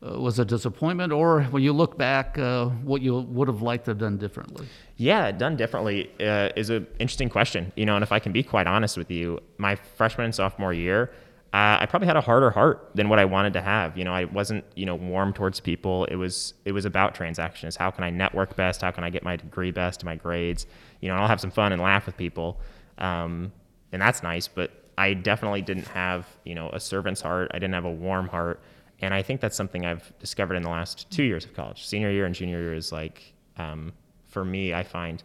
uh, 0.00 0.20
was 0.20 0.38
a 0.38 0.44
disappointment, 0.44 1.12
or 1.12 1.42
when 1.44 1.62
you 1.62 1.72
look 1.72 1.98
back, 1.98 2.38
uh, 2.38 2.66
what 2.66 3.02
you 3.02 3.18
would 3.18 3.48
have 3.48 3.62
liked 3.62 3.86
to 3.86 3.90
have 3.90 3.98
done 3.98 4.16
differently? 4.16 4.66
Yeah, 4.96 5.32
done 5.32 5.56
differently 5.56 6.10
uh, 6.20 6.50
is 6.54 6.70
an 6.70 6.86
interesting 6.98 7.28
question. 7.28 7.72
You 7.76 7.86
know, 7.86 7.96
and 7.96 8.02
if 8.02 8.12
I 8.12 8.18
can 8.18 8.32
be 8.32 8.42
quite 8.42 8.66
honest 8.66 8.96
with 8.96 9.10
you, 9.10 9.40
my 9.58 9.74
freshman 9.74 10.26
and 10.26 10.34
sophomore 10.34 10.72
year, 10.72 11.10
uh, 11.52 11.78
I 11.80 11.86
probably 11.86 12.06
had 12.06 12.16
a 12.16 12.20
harder 12.20 12.50
heart 12.50 12.90
than 12.94 13.08
what 13.08 13.18
I 13.18 13.24
wanted 13.24 13.54
to 13.54 13.62
have. 13.62 13.96
You 13.96 14.04
know, 14.04 14.12
I 14.12 14.24
wasn't, 14.24 14.64
you 14.76 14.84
know, 14.84 14.94
warm 14.94 15.32
towards 15.32 15.60
people. 15.60 16.04
It 16.04 16.16
was, 16.16 16.54
it 16.64 16.72
was 16.72 16.84
about 16.84 17.14
transactions. 17.14 17.74
How 17.74 17.90
can 17.90 18.04
I 18.04 18.10
network 18.10 18.54
best? 18.54 18.82
How 18.82 18.90
can 18.90 19.02
I 19.02 19.10
get 19.10 19.22
my 19.22 19.36
degree 19.36 19.70
best, 19.70 20.04
my 20.04 20.14
grades? 20.14 20.66
You 21.00 21.08
know, 21.08 21.14
I'll 21.14 21.26
have 21.26 21.40
some 21.40 21.50
fun 21.50 21.72
and 21.72 21.80
laugh 21.80 22.04
with 22.04 22.16
people, 22.16 22.60
um, 22.98 23.50
and 23.92 24.02
that's 24.02 24.22
nice. 24.22 24.46
But 24.46 24.70
I 24.98 25.14
definitely 25.14 25.62
didn't 25.62 25.88
have, 25.88 26.26
you 26.44 26.54
know, 26.54 26.68
a 26.70 26.80
servant's 26.80 27.22
heart. 27.22 27.50
I 27.54 27.58
didn't 27.58 27.74
have 27.74 27.86
a 27.86 27.90
warm 27.90 28.28
heart. 28.28 28.60
And 29.00 29.14
I 29.14 29.22
think 29.22 29.40
that's 29.40 29.56
something 29.56 29.86
I've 29.86 30.12
discovered 30.18 30.54
in 30.54 30.62
the 30.62 30.70
last 30.70 31.10
two 31.10 31.22
years 31.22 31.44
of 31.44 31.54
college. 31.54 31.86
Senior 31.86 32.10
year 32.10 32.26
and 32.26 32.34
junior 32.34 32.58
year 32.58 32.74
is 32.74 32.90
like, 32.90 33.32
um, 33.56 33.92
for 34.26 34.44
me, 34.44 34.74
I 34.74 34.82
find 34.82 35.22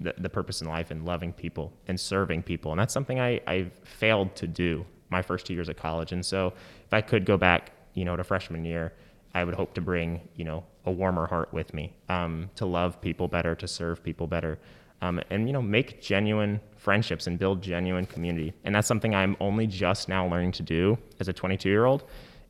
the, 0.00 0.14
the 0.18 0.28
purpose 0.28 0.60
in 0.60 0.68
life 0.68 0.90
in 0.90 1.04
loving 1.04 1.32
people 1.32 1.72
and 1.88 1.98
serving 1.98 2.42
people. 2.42 2.72
And 2.72 2.80
that's 2.80 2.92
something 2.92 3.20
I, 3.20 3.40
I 3.46 3.70
failed 3.84 4.34
to 4.36 4.46
do 4.46 4.84
my 5.10 5.22
first 5.22 5.46
two 5.46 5.54
years 5.54 5.68
of 5.68 5.76
college. 5.76 6.12
And 6.12 6.24
so 6.24 6.52
if 6.84 6.92
I 6.92 7.00
could 7.00 7.24
go 7.24 7.36
back, 7.36 7.72
you 7.94 8.04
know, 8.04 8.16
to 8.16 8.24
freshman 8.24 8.64
year, 8.64 8.92
I 9.34 9.44
would 9.44 9.54
hope 9.54 9.74
to 9.74 9.80
bring, 9.80 10.20
you 10.36 10.44
know, 10.44 10.64
a 10.86 10.90
warmer 10.90 11.26
heart 11.26 11.52
with 11.52 11.72
me, 11.72 11.94
um, 12.08 12.50
to 12.56 12.66
love 12.66 13.00
people 13.00 13.26
better, 13.26 13.54
to 13.54 13.66
serve 13.66 14.02
people 14.02 14.26
better, 14.26 14.58
um, 15.04 15.20
and 15.30 15.46
you 15.46 15.52
know 15.52 15.62
make 15.62 16.00
genuine 16.00 16.60
friendships 16.76 17.26
and 17.26 17.38
build 17.38 17.62
genuine 17.62 18.06
community 18.06 18.52
and 18.64 18.74
that's 18.74 18.88
something 18.88 19.14
i'm 19.14 19.36
only 19.40 19.66
just 19.66 20.08
now 20.08 20.26
learning 20.26 20.52
to 20.52 20.62
do 20.62 20.96
as 21.20 21.28
a 21.28 21.32
22 21.32 21.68
year 21.68 21.84
old 21.84 22.04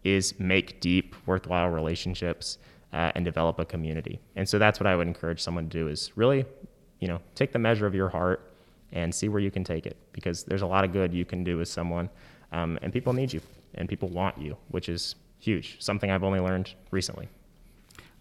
is 0.04 0.38
make 0.38 0.80
deep 0.80 1.16
worthwhile 1.26 1.68
relationships 1.68 2.58
uh, 2.92 3.10
and 3.14 3.24
develop 3.24 3.58
a 3.58 3.64
community. 3.64 4.20
And 4.36 4.48
so 4.48 4.58
that's 4.58 4.78
what 4.78 4.86
i 4.86 4.94
would 4.94 5.08
encourage 5.08 5.40
someone 5.40 5.68
to 5.68 5.78
do 5.78 5.88
is 5.88 6.12
really 6.16 6.44
you 7.04 7.08
know 7.08 7.20
take 7.34 7.52
the 7.52 7.58
measure 7.58 7.86
of 7.86 7.94
your 7.94 8.08
heart 8.08 8.52
and 8.92 9.14
see 9.14 9.28
where 9.28 9.40
you 9.40 9.50
can 9.50 9.62
take 9.62 9.86
it 9.86 9.96
because 10.12 10.44
there's 10.44 10.62
a 10.62 10.66
lot 10.66 10.84
of 10.84 10.92
good 10.92 11.12
you 11.12 11.24
can 11.24 11.44
do 11.44 11.58
with 11.58 11.68
someone 11.68 12.08
um, 12.52 12.78
and 12.80 12.92
people 12.92 13.12
need 13.12 13.30
you 13.32 13.42
and 13.74 13.88
people 13.88 14.08
want 14.08 14.36
you 14.38 14.56
which 14.68 14.88
is 14.88 15.16
huge 15.38 15.76
something 15.80 16.10
i've 16.10 16.24
only 16.24 16.40
learned 16.40 16.74
recently 16.90 17.28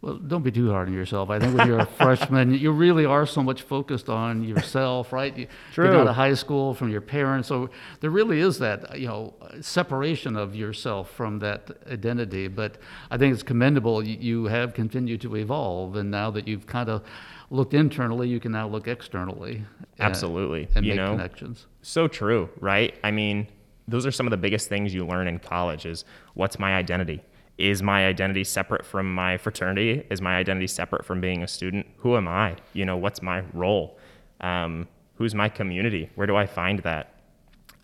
well, 0.03 0.15
don't 0.15 0.43
be 0.43 0.51
too 0.51 0.69
hard 0.69 0.89
on 0.89 0.93
yourself. 0.93 1.29
I 1.29 1.39
think 1.39 1.57
when 1.57 1.65
you're 1.65 1.79
a 1.79 1.85
freshman, 1.97 2.53
you 2.53 2.73
really 2.73 3.05
are 3.05 3.25
so 3.25 3.41
much 3.41 3.61
focused 3.61 4.09
on 4.09 4.43
yourself, 4.43 5.13
right? 5.13 5.35
You 5.35 5.47
True. 5.71 5.85
get 5.85 5.95
out 5.95 6.07
of 6.07 6.15
high 6.15 6.33
school 6.33 6.73
from 6.73 6.91
your 6.91 6.99
parents, 6.99 7.47
so 7.47 7.69
there 8.01 8.09
really 8.09 8.41
is 8.41 8.59
that 8.59 8.99
you 8.99 9.07
know 9.07 9.33
separation 9.61 10.35
of 10.35 10.55
yourself 10.55 11.09
from 11.09 11.39
that 11.39 11.71
identity. 11.89 12.49
But 12.49 12.79
I 13.11 13.17
think 13.17 13.33
it's 13.33 13.43
commendable. 13.43 14.05
You 14.05 14.45
have 14.45 14.73
continued 14.73 15.21
to 15.21 15.37
evolve, 15.37 15.95
and 15.95 16.11
now 16.11 16.29
that 16.31 16.49
you've 16.49 16.67
kind 16.67 16.89
of 16.89 17.01
looked 17.49 17.73
internally, 17.73 18.27
you 18.27 18.41
can 18.41 18.51
now 18.51 18.67
look 18.67 18.89
externally. 18.89 19.63
Absolutely, 20.01 20.63
and, 20.63 20.77
and 20.77 20.85
you 20.85 20.91
make 20.91 20.97
know, 20.97 21.11
connections. 21.11 21.67
So 21.81 22.09
true, 22.09 22.49
right? 22.59 22.93
I 23.05 23.11
mean, 23.11 23.47
those 23.87 24.05
are 24.05 24.11
some 24.11 24.27
of 24.27 24.31
the 24.31 24.37
biggest 24.37 24.67
things 24.67 24.93
you 24.93 25.05
learn 25.07 25.29
in 25.29 25.39
college. 25.39 25.85
Is 25.85 26.03
what's 26.33 26.59
my 26.59 26.75
identity? 26.75 27.23
Is 27.57 27.83
my 27.83 28.07
identity 28.07 28.43
separate 28.43 28.85
from 28.85 29.13
my 29.13 29.37
fraternity? 29.37 30.05
Is 30.09 30.21
my 30.21 30.35
identity 30.37 30.67
separate 30.67 31.05
from 31.05 31.21
being 31.21 31.43
a 31.43 31.47
student? 31.47 31.85
Who 31.97 32.17
am 32.17 32.27
I? 32.27 32.55
You 32.73 32.85
know, 32.85 32.97
what's 32.97 33.21
my 33.21 33.43
role? 33.53 33.97
Um, 34.41 34.87
who's 35.15 35.35
my 35.35 35.49
community? 35.49 36.09
Where 36.15 36.27
do 36.27 36.35
I 36.35 36.45
find 36.45 36.79
that? 36.79 37.13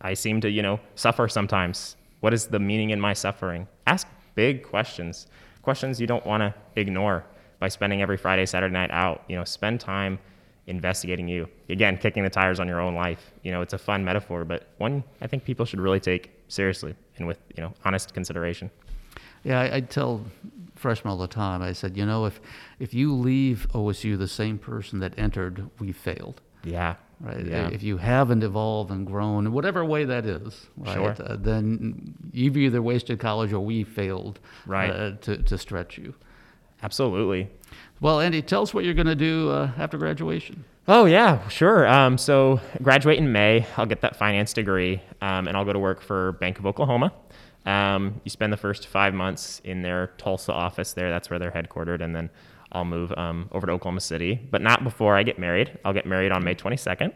I 0.01 0.13
seem 0.13 0.41
to, 0.41 0.49
you 0.49 0.61
know, 0.61 0.79
suffer 0.95 1.27
sometimes. 1.27 1.95
What 2.21 2.33
is 2.33 2.47
the 2.47 2.59
meaning 2.59 2.89
in 2.89 2.99
my 2.99 3.13
suffering? 3.13 3.67
Ask 3.85 4.07
big 4.35 4.63
questions, 4.63 5.27
questions 5.61 6.01
you 6.01 6.07
don't 6.07 6.25
want 6.25 6.41
to 6.41 6.53
ignore 6.75 7.25
by 7.59 7.67
spending 7.67 8.01
every 8.01 8.17
Friday, 8.17 8.45
Saturday 8.45 8.73
night 8.73 8.91
out. 8.91 9.23
You 9.27 9.35
know, 9.35 9.43
spend 9.43 9.79
time 9.79 10.17
investigating 10.67 11.27
you. 11.27 11.47
Again, 11.69 11.97
kicking 11.97 12.23
the 12.23 12.29
tires 12.29 12.59
on 12.59 12.67
your 12.67 12.79
own 12.79 12.95
life. 12.95 13.31
You 13.43 13.51
know, 13.51 13.61
it's 13.61 13.73
a 13.73 13.77
fun 13.77 14.03
metaphor, 14.03 14.45
but 14.45 14.67
one 14.77 15.03
I 15.21 15.27
think 15.27 15.43
people 15.43 15.65
should 15.65 15.79
really 15.79 15.99
take 15.99 16.31
seriously 16.47 16.95
and 17.17 17.27
with, 17.27 17.39
you 17.55 17.63
know, 17.63 17.73
honest 17.85 18.13
consideration. 18.13 18.71
Yeah, 19.43 19.59
I, 19.61 19.75
I 19.77 19.79
tell 19.81 20.25
freshmen 20.75 21.11
all 21.11 21.17
the 21.17 21.27
time. 21.27 21.61
I 21.61 21.73
said, 21.73 21.97
you 21.97 22.05
know, 22.05 22.25
if 22.25 22.39
if 22.79 22.93
you 22.93 23.13
leave 23.13 23.67
OSU 23.73 24.17
the 24.17 24.27
same 24.27 24.57
person 24.57 24.99
that 24.99 25.17
entered, 25.17 25.69
we 25.79 25.91
failed. 25.91 26.41
Yeah. 26.63 26.95
Right. 27.21 27.45
Yeah. 27.45 27.67
If 27.69 27.83
you 27.83 27.97
haven't 27.97 28.43
evolved 28.43 28.91
and 28.91 29.05
grown, 29.05 29.45
in 29.45 29.51
whatever 29.51 29.83
way 29.83 30.05
that 30.05 30.25
is, 30.25 30.67
right, 30.77 30.93
Sure. 30.93 31.15
uh, 31.25 31.35
then 31.37 32.15
you've 32.31 32.55
either 32.55 32.81
wasted 32.81 33.19
college 33.19 33.51
or 33.51 33.59
we 33.59 33.83
failed 33.83 34.39
Right. 34.65 34.89
uh, 34.89 35.11
to, 35.21 35.37
to 35.43 35.57
stretch 35.57 35.97
you. 35.97 36.13
Absolutely. 36.81 37.49
Well, 37.99 38.21
Andy, 38.21 38.41
tell 38.41 38.61
us 38.61 38.73
what 38.73 38.85
you're 38.85 38.93
going 38.93 39.07
to 39.07 39.15
do 39.15 39.49
uh, 39.51 39.71
after 39.77 39.97
graduation. 39.97 40.63
Oh 40.87 41.05
yeah, 41.05 41.45
sure. 41.49 41.85
Um, 41.87 42.17
so 42.17 42.61
graduate 42.81 43.17
in 43.17 43.31
May. 43.31 43.67
I'll 43.77 43.85
get 43.85 44.01
that 44.01 44.15
finance 44.15 44.53
degree, 44.53 45.01
um, 45.21 45.47
and 45.47 45.55
I'll 45.57 45.65
go 45.65 45.73
to 45.73 45.77
work 45.79 46.01
for 46.01 46.31
Bank 46.33 46.57
of 46.57 46.65
Oklahoma. 46.65 47.13
Um, 47.69 48.19
you 48.23 48.29
spend 48.31 48.51
the 48.51 48.57
first 48.57 48.87
five 48.87 49.13
months 49.13 49.61
in 49.63 49.83
their 49.83 50.07
Tulsa 50.17 50.51
office 50.51 50.93
there. 50.93 51.09
That's 51.11 51.29
where 51.29 51.37
they're 51.37 51.51
headquartered, 51.51 52.01
and 52.01 52.15
then 52.15 52.29
I'll 52.71 52.85
move 52.85 53.13
um, 53.15 53.47
over 53.51 53.67
to 53.67 53.73
Oklahoma 53.73 54.01
City, 54.01 54.39
but 54.49 54.61
not 54.61 54.83
before 54.83 55.15
I 55.15 55.21
get 55.23 55.37
married. 55.37 55.77
I'll 55.85 55.93
get 55.93 56.05
married 56.07 56.31
on 56.31 56.43
May 56.43 56.55
22nd, 56.55 57.13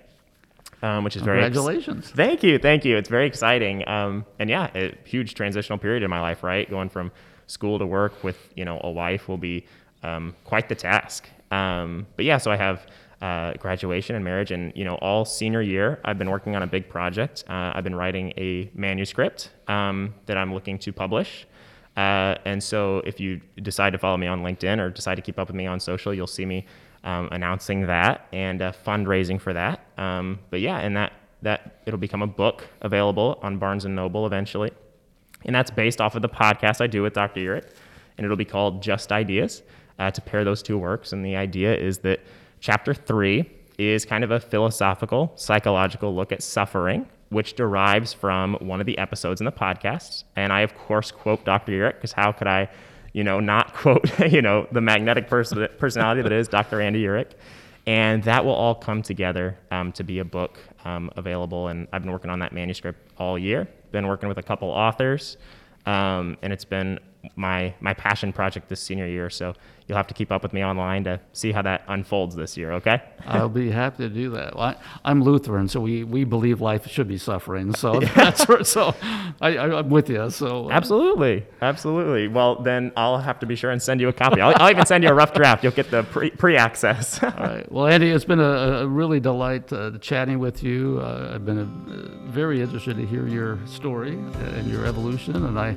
um, 0.84 1.04
which 1.04 1.16
is 1.16 1.24
very 1.24 1.44
ex- 1.44 1.56
Congratulations. 1.56 2.12
thank 2.12 2.44
you, 2.44 2.60
thank 2.60 2.86
you. 2.86 2.98
It's 2.98 3.10
very 3.10 3.26
exciting, 3.26 3.88
um, 3.88 4.26
and 4.38 4.48
yeah, 4.50 4.70
a 4.76 4.96
huge 5.06 5.34
transitional 5.34 5.80
period 5.80 6.04
in 6.04 6.10
my 6.10 6.22
life. 6.22 6.44
Right, 6.44 6.70
going 6.70 6.90
from 6.90 7.12
school 7.48 7.80
to 7.80 7.86
work 7.86 8.24
with 8.24 8.38
you 8.56 8.66
know 8.66 8.80
a 8.84 8.92
wife 8.92 9.28
will 9.28 9.38
be 9.40 9.66
um, 10.04 10.36
quite 10.44 10.70
the 10.70 10.76
task. 10.76 11.28
Um, 11.50 12.06
but 12.16 12.26
yeah, 12.26 12.38
so 12.38 12.52
I 12.52 12.58
have 12.58 12.86
uh, 13.24 13.54
graduation 13.54 14.18
and 14.18 14.26
marriage, 14.26 14.52
and 14.52 14.74
you 14.76 14.84
know 14.84 14.96
all 14.96 15.24
senior 15.24 15.62
year 15.62 16.02
I've 16.04 16.18
been 16.18 16.30
working 16.30 16.58
on 16.58 16.64
a 16.64 16.68
big 16.68 16.90
project. 16.90 17.46
Uh, 17.48 17.72
I've 17.74 17.86
been 17.86 17.96
writing 17.96 18.34
a 18.36 18.70
manuscript 18.76 19.50
um, 19.70 20.14
that 20.26 20.36
I'm 20.36 20.54
looking 20.54 20.78
to 20.80 20.92
publish. 20.92 21.48
Uh, 21.96 22.36
and 22.44 22.62
so 22.62 22.98
if 23.06 23.22
you 23.22 23.40
decide 23.62 23.92
to 23.92 23.98
follow 23.98 24.18
me 24.18 24.28
on 24.28 24.42
LinkedIn 24.42 24.78
or 24.80 24.90
decide 24.90 25.16
to 25.16 25.22
keep 25.22 25.40
up 25.40 25.48
with 25.48 25.56
me 25.56 25.66
on 25.66 25.80
social, 25.80 26.14
you'll 26.14 26.28
see 26.28 26.46
me 26.46 26.66
um, 27.06 27.30
announcing 27.32 27.88
that 27.88 28.28
and 28.34 28.62
uh, 28.62 28.74
fundraising 28.86 29.40
for 29.40 29.54
that. 29.54 29.86
Um, 29.98 30.40
but 30.50 30.60
yeah, 30.60 30.80
and 30.80 30.98
that 30.98 31.14
that 31.44 31.80
it'll 31.86 32.00
become 32.00 32.24
a 32.24 32.28
book 32.28 32.68
available 32.82 33.40
on 33.42 33.58
Barnes 33.58 33.86
and 33.86 33.96
Noble 33.96 34.26
eventually, 34.26 34.72
and 35.46 35.56
that's 35.56 35.72
based 35.72 36.02
off 36.02 36.16
of 36.16 36.22
the 36.22 36.30
podcast 36.30 36.82
I 36.82 36.88
do 36.88 37.02
with 37.02 37.14
Dr. 37.14 37.40
Urich, 37.40 37.70
and 38.18 38.26
it'll 38.26 38.36
be 38.36 38.44
called 38.44 38.84
Just 38.84 39.14
Ideas 39.14 39.64
uh, 39.98 40.12
to 40.12 40.20
pair 40.20 40.44
those 40.44 40.62
two 40.62 40.78
works. 40.78 41.14
And 41.14 41.24
the 41.24 41.38
idea 41.38 41.74
is 41.74 42.00
that 42.00 42.20
chapter 42.64 42.94
three 42.94 43.52
is 43.78 44.06
kind 44.06 44.24
of 44.24 44.32
a 44.32 44.40
philosophical, 44.40 45.34
psychological 45.36 46.16
look 46.16 46.32
at 46.32 46.42
suffering, 46.42 47.06
which 47.28 47.56
derives 47.56 48.14
from 48.14 48.54
one 48.62 48.80
of 48.80 48.86
the 48.86 48.98
episodes 48.98 49.42
in 49.42 49.46
the 49.46 49.52
podcast. 49.52 50.24
And 50.38 50.54
I, 50.54 50.62
of 50.62 50.74
course, 50.74 51.12
quote 51.12 51.44
Dr. 51.44 51.74
Urich 51.74 51.96
because 51.96 52.14
how 52.14 52.32
could 52.32 52.48
I, 52.48 52.70
you 53.12 53.26
know, 53.26 53.42
not 53.42 53.74
quote, 53.76 54.18
you 54.32 54.42
know, 54.42 54.66
the 54.72 54.80
magnetic 54.80 55.28
person- 55.28 55.68
personality 55.78 56.22
that 56.22 56.32
is 56.32 56.48
Dr. 56.48 56.80
Andy 56.80 57.04
Urich. 57.04 57.32
And 57.86 58.24
that 58.24 58.46
will 58.46 58.54
all 58.54 58.76
come 58.76 59.02
together 59.02 59.58
um, 59.70 59.92
to 59.92 60.06
be 60.06 60.20
a 60.20 60.26
book 60.26 60.58
um, 60.86 61.12
available. 61.18 61.68
And 61.68 61.90
I've 61.92 62.02
been 62.02 62.14
working 62.14 62.32
on 62.32 62.40
that 62.40 62.54
manuscript 62.54 63.12
all 63.18 63.38
year. 63.38 63.68
Been 63.92 64.08
working 64.08 64.30
with 64.30 64.38
a 64.38 64.44
couple 64.44 64.70
authors, 64.70 65.36
um, 65.86 66.38
and 66.42 66.54
it's 66.54 66.66
been 66.66 66.98
my 67.36 67.74
my 67.80 67.94
passion 67.94 68.34
project 68.34 68.70
this 68.70 68.82
senior 68.82 69.06
year. 69.06 69.30
So 69.30 69.54
you'll 69.88 69.98
have 69.98 70.08
to 70.08 70.14
keep 70.14 70.32
up 70.32 70.44
with 70.44 70.54
me 70.54 70.64
online 70.64 71.04
to 71.06 71.20
see 71.34 71.52
how 71.52 71.62
that 71.62 71.84
unfolds 71.88 72.36
this 72.36 72.58
year. 72.58 72.74
Okay? 72.74 73.02
I'll 73.28 73.50
be 73.50 73.70
happy 73.70 74.08
to 74.08 74.10
do 74.10 74.30
that. 74.32 74.56
Well, 74.56 74.66
I, 74.66 74.76
I'm 75.06 75.24
Lutheran, 75.24 75.68
so 75.68 75.80
we, 75.80 76.04
we 76.04 76.24
believe 76.24 76.62
life 76.62 76.88
should 76.88 77.08
be 77.08 77.18
suffering. 77.18 77.74
So 77.74 78.00
that's 78.16 78.48
where, 78.48 78.64
so 78.64 78.96
I, 79.42 79.58
I, 79.58 79.80
I'm 79.80 79.90
with 79.90 80.10
you. 80.10 80.30
So 80.30 80.70
Absolutely, 80.72 81.46
absolutely. 81.62 82.28
Well, 82.28 82.62
then 82.62 82.92
I'll 82.96 83.18
have 83.18 83.40
to 83.40 83.46
be 83.46 83.56
sure 83.56 83.72
and 83.72 83.82
send 83.82 84.02
you 84.02 84.10
a 84.10 84.14
copy. 84.14 84.42
I'll, 84.42 84.54
I'll 84.58 84.72
even 84.72 84.86
send 84.86 85.04
you 85.04 85.10
a 85.10 85.14
rough 85.14 85.34
draft. 85.34 85.64
You'll 85.64 85.74
get 85.74 85.92
the 85.92 86.04
pre 86.04 86.30
pre 86.32 86.58
access. 86.58 87.22
All 87.24 87.30
right. 87.32 87.72
Well, 87.72 87.88
Andy, 87.88 88.12
it's 88.12 88.26
been 88.26 88.40
a, 88.40 88.82
a 88.84 88.88
really 88.88 89.20
delight 89.20 89.72
uh, 89.72 89.92
chatting 90.00 90.40
with 90.40 90.64
you. 90.64 91.00
Uh, 91.02 91.32
I've 91.36 91.46
been 91.46 91.60
uh, 91.60 92.32
very 92.32 92.62
interested 92.62 92.98
to 92.98 93.06
hear 93.06 93.28
your 93.28 93.60
story 93.66 94.14
and 94.14 94.68
your 94.70 94.86
evolution, 94.86 95.36
and 95.46 95.60
I, 95.60 95.76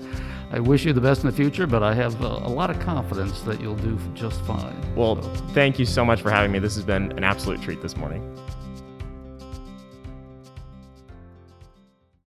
I 0.50 0.60
wish 0.60 0.84
you 0.84 0.92
the 0.92 1.00
best 1.00 1.22
in 1.22 1.30
the 1.30 1.36
future. 1.36 1.66
But 1.66 1.82
I 1.82 1.94
have 1.94 2.20
a, 2.22 2.26
a 2.26 2.50
lot 2.50 2.70
of 2.70 2.78
confidence 2.80 3.40
that 3.42 3.60
you'll 3.60 3.74
do 3.96 4.12
just 4.14 4.40
fine. 4.42 4.76
well, 4.94 5.20
So- 5.22 5.28
thank 5.54 5.78
you 5.78 5.86
so 5.86 6.04
much 6.04 6.22
for 6.22 6.30
having 6.30 6.52
me. 6.52 6.58
This 6.58 6.74
has 6.76 6.84
been 6.84 7.12
an 7.12 7.24
absolute 7.24 7.60
treat 7.62 7.82
this 7.82 7.96
morning. 7.96 8.22